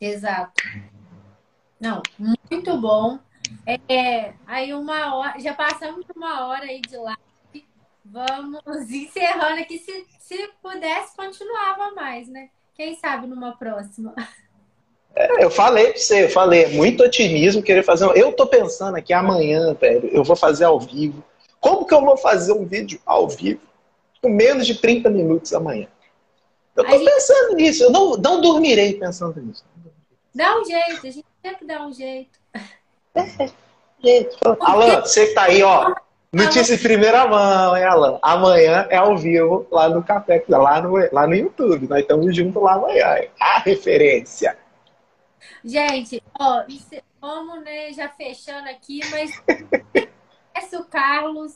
[0.00, 0.62] Exato.
[1.80, 3.18] Não, muito bom.
[3.88, 7.66] É, aí uma hora, já passamos uma hora aí de live.
[8.04, 9.78] Vamos encerrando aqui.
[9.78, 12.48] Se, se pudesse, continuava mais, né?
[12.74, 14.14] Quem sabe numa próxima.
[15.14, 18.04] É, eu falei pra você, eu falei, é muito otimismo querer fazer.
[18.14, 21.24] Eu tô pensando aqui amanhã, velho, eu vou fazer ao vivo.
[21.58, 23.62] Como que eu vou fazer um vídeo ao vivo
[24.20, 25.88] com menos de 30 minutos amanhã?
[26.76, 27.10] Eu tô gente...
[27.10, 29.64] pensando nisso, eu não, não dormirei pensando nisso.
[30.36, 32.38] Dá um jeito, a gente tem que dar um jeito.
[33.14, 33.50] É,
[34.04, 34.56] jeito.
[34.60, 35.94] Alan, você que tá aí, ó.
[36.30, 38.18] Notícia em primeira mão, hein, Alan?
[38.20, 41.88] Amanhã é ao vivo lá no Café, lá no, lá no YouTube.
[41.88, 43.16] Nós estamos juntos lá amanhã.
[43.16, 43.30] Hein?
[43.40, 44.58] A referência.
[45.64, 46.64] Gente, ó,
[47.18, 49.42] vamos, né, já fechando aqui, mas
[50.54, 51.54] esse o Carlos,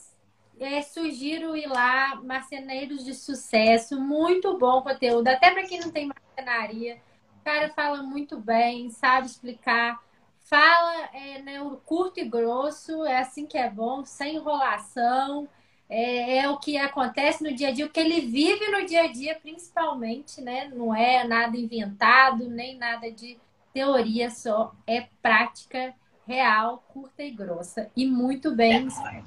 [0.59, 6.07] é, sugiro ir lá, Marceneiros de Sucesso, muito bom conteúdo, até para quem não tem
[6.07, 6.97] marcenaria.
[7.41, 9.99] O cara fala muito bem, sabe explicar.
[10.43, 15.47] Fala é, né, curto e grosso, é assim que é bom, sem enrolação.
[15.89, 19.03] É, é, o que acontece no dia a dia, o que ele vive no dia
[19.03, 20.69] a dia, principalmente, né?
[20.73, 23.39] Não é nada inventado, nem nada de
[23.73, 25.93] teoria só, é prática
[26.27, 27.89] real, curta e grossa.
[27.95, 28.87] E muito bem.
[28.87, 29.23] É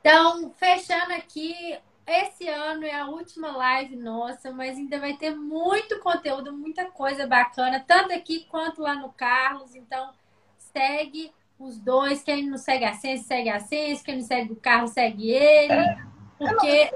[0.00, 1.76] então, fechando aqui,
[2.06, 7.26] esse ano é a última live nossa, mas ainda vai ter muito conteúdo, muita coisa
[7.26, 9.74] bacana, tanto aqui quanto lá no Carlos.
[9.74, 10.10] Então,
[10.58, 12.22] segue os dois.
[12.22, 14.04] Quem não segue a Ciência, segue a Ciência.
[14.04, 15.72] Quem não segue o Carlos, segue ele.
[15.72, 15.98] É.
[16.36, 16.90] Porque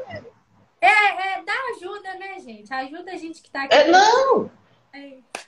[0.80, 2.72] é, é, dá ajuda, né, gente?
[2.72, 3.74] Ajuda a gente que tá aqui.
[3.74, 4.50] É, não!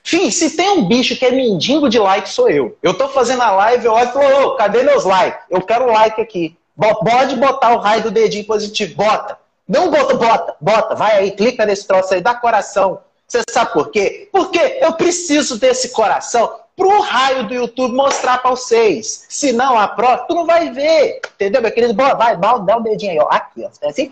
[0.03, 2.77] Fim, se tem um bicho que é mendigo de like, sou eu.
[2.81, 5.45] Eu tô fazendo a live, eu olho e falo, cadê meus likes?
[5.49, 6.57] Eu quero like aqui.
[6.75, 9.40] Pode botar o raio do dedinho positivo, bota.
[9.71, 12.99] Não bota, bota, bota, vai aí, clica nesse troço aí, dá coração.
[13.25, 14.27] Você sabe por quê?
[14.29, 19.25] Porque eu preciso desse coração pro raio do YouTube mostrar para vocês.
[19.29, 21.21] Se não, a prova, tu não vai ver.
[21.35, 21.93] Entendeu, meu querido?
[21.93, 23.29] Boa, vai, dá um dedinho aí, ó.
[23.29, 23.87] Aqui, ó.
[23.87, 24.11] Assim,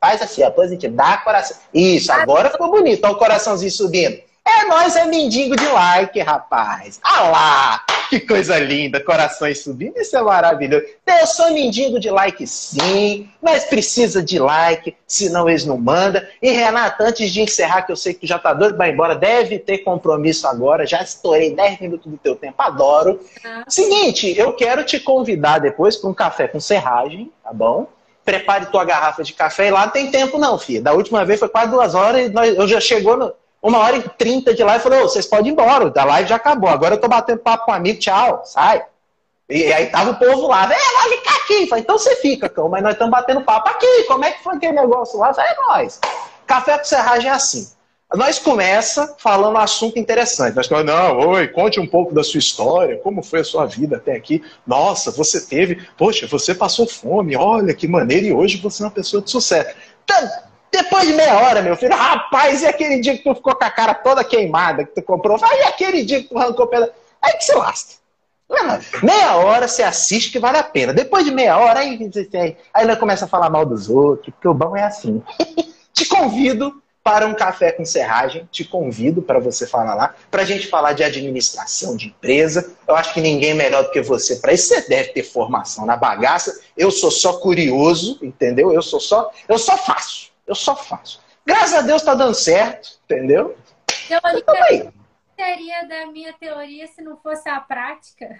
[0.00, 1.56] faz assim, ó, positivo, dá coração.
[1.72, 4.20] Isso, agora ficou bonito, ó, o coraçãozinho subindo.
[4.48, 6.98] É nós é mendigo de like, rapaz.
[7.02, 10.86] Ah lá, que coisa linda, corações subindo, isso é maravilhoso.
[11.06, 16.22] Eu sou mendigo de like sim, mas precisa de like, senão eles não mandam.
[16.40, 19.58] E Renata, antes de encerrar, que eu sei que já tá doido ir embora, deve
[19.58, 23.20] ter compromisso agora, já estourei 10 minutos do teu tempo, adoro.
[23.44, 23.64] Ah.
[23.68, 27.86] Seguinte, eu quero te convidar depois para um café com serragem, tá bom?
[28.24, 30.80] Prepare tua garrafa de café e lá não tem tempo não, filha.
[30.80, 33.96] Da última vez foi quase duas horas e nós, eu já chegou no uma hora
[33.96, 37.00] e trinta de live, falou, vocês podem ir embora, a live já acabou, agora eu
[37.00, 38.84] tô batendo papo com um amigo, tchau, sai.
[39.50, 41.66] E aí tava o povo lá, é, vai ficar aqui.
[41.66, 44.56] Falei, então você fica, cão, mas nós estamos batendo papo aqui, como é que foi
[44.56, 45.32] aquele negócio lá?
[45.32, 45.98] Falei, é nós.
[46.46, 47.70] Café com serragem é assim.
[48.14, 50.54] Nós começa falando um assunto interessante.
[50.54, 53.96] Nós falamos, não, oi, conte um pouco da sua história, como foi a sua vida
[53.96, 54.42] até aqui.
[54.66, 58.92] Nossa, você teve, poxa, você passou fome, olha que maneiro, e hoje você é uma
[58.92, 59.74] pessoa de sucesso.
[60.04, 60.26] Então,
[60.72, 63.70] depois de meia hora, meu filho, rapaz, e aquele dia que tu ficou com a
[63.70, 65.38] cara toda queimada, que tu comprou?
[65.38, 66.90] E aquele dia que tu arrancou pela.
[67.22, 67.98] Aí que você lasca.
[69.02, 70.92] Meia hora você assiste que vale a pena.
[70.92, 71.98] Depois de meia hora, aí,
[72.34, 75.22] aí, aí ele começa a falar mal dos outros, porque o bom é assim.
[75.92, 80.44] te convido para um café com serragem, te convido para você falar lá, para a
[80.44, 82.74] gente falar de administração de empresa.
[82.86, 84.68] Eu acho que ninguém melhor do que você para isso.
[84.68, 86.60] Você deve ter formação na bagaça.
[86.76, 88.72] Eu sou só curioso, entendeu?
[88.72, 90.28] Eu sou só, eu só faço.
[90.48, 91.20] Eu só faço.
[91.46, 93.56] Graças a Deus tá dando certo, entendeu?
[94.08, 94.92] Teoria
[95.38, 98.36] seria da minha teoria se não fosse a prática?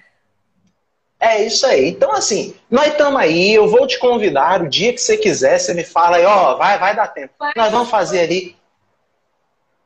[1.20, 1.90] É isso aí.
[1.90, 5.72] Então, assim, nós estamos aí, eu vou te convidar o dia que você quiser, você
[5.74, 7.34] me fala aí, ó, vai, vai dar tempo.
[7.38, 7.52] Vai.
[7.56, 8.56] Nós vamos fazer ali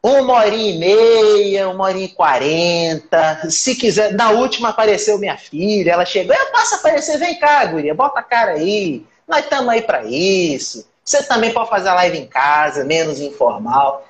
[0.03, 3.51] uma hora e meia, uma hora e quarenta.
[3.51, 7.95] Se quiser, na última apareceu minha filha, ela chegou, eu posso aparecer, vem cá, guria,
[7.95, 9.07] bota a cara aí.
[9.29, 10.91] Nós estamos aí para isso.
[11.13, 14.09] Você também pode fazer a live em casa, menos informal.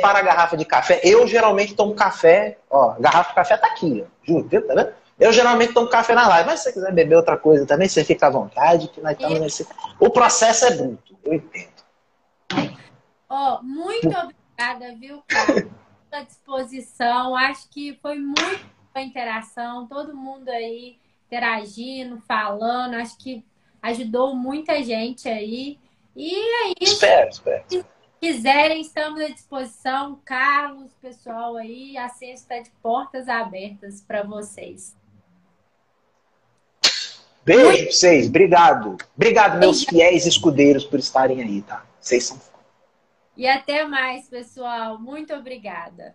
[0.00, 1.00] Para a garrafa de café.
[1.02, 4.10] Eu geralmente tomo café, ó, a garrafa de café tá aqui, ó.
[4.22, 4.92] Juro, tá vendo?
[5.18, 8.04] Eu geralmente tomo café na live, mas se você quiser beber outra coisa também, você
[8.04, 9.66] fica à vontade, que nós estamos nesse.
[9.98, 11.68] O processo é bruto, eu entendo.
[13.28, 15.68] Ó, oh, muito obrigada, viu, cara?
[16.12, 17.34] à disposição.
[17.34, 20.96] Acho que foi muito a interação, todo mundo aí
[21.26, 22.94] interagindo, falando.
[22.94, 23.44] Acho que
[23.82, 25.76] ajudou muita gente aí.
[26.14, 26.94] E é isso.
[26.94, 27.64] Espero, espero.
[27.68, 27.84] Se
[28.20, 30.20] quiserem, estamos à disposição.
[30.24, 34.96] Carlos, pessoal aí, a ciência está de portas abertas para vocês.
[37.44, 38.96] Beijo pra vocês, obrigado.
[39.16, 41.84] Obrigado, meus fiéis escudeiros, por estarem aí, tá?
[41.98, 42.38] Vocês são
[43.36, 44.98] E até mais, pessoal.
[44.98, 46.14] Muito obrigada.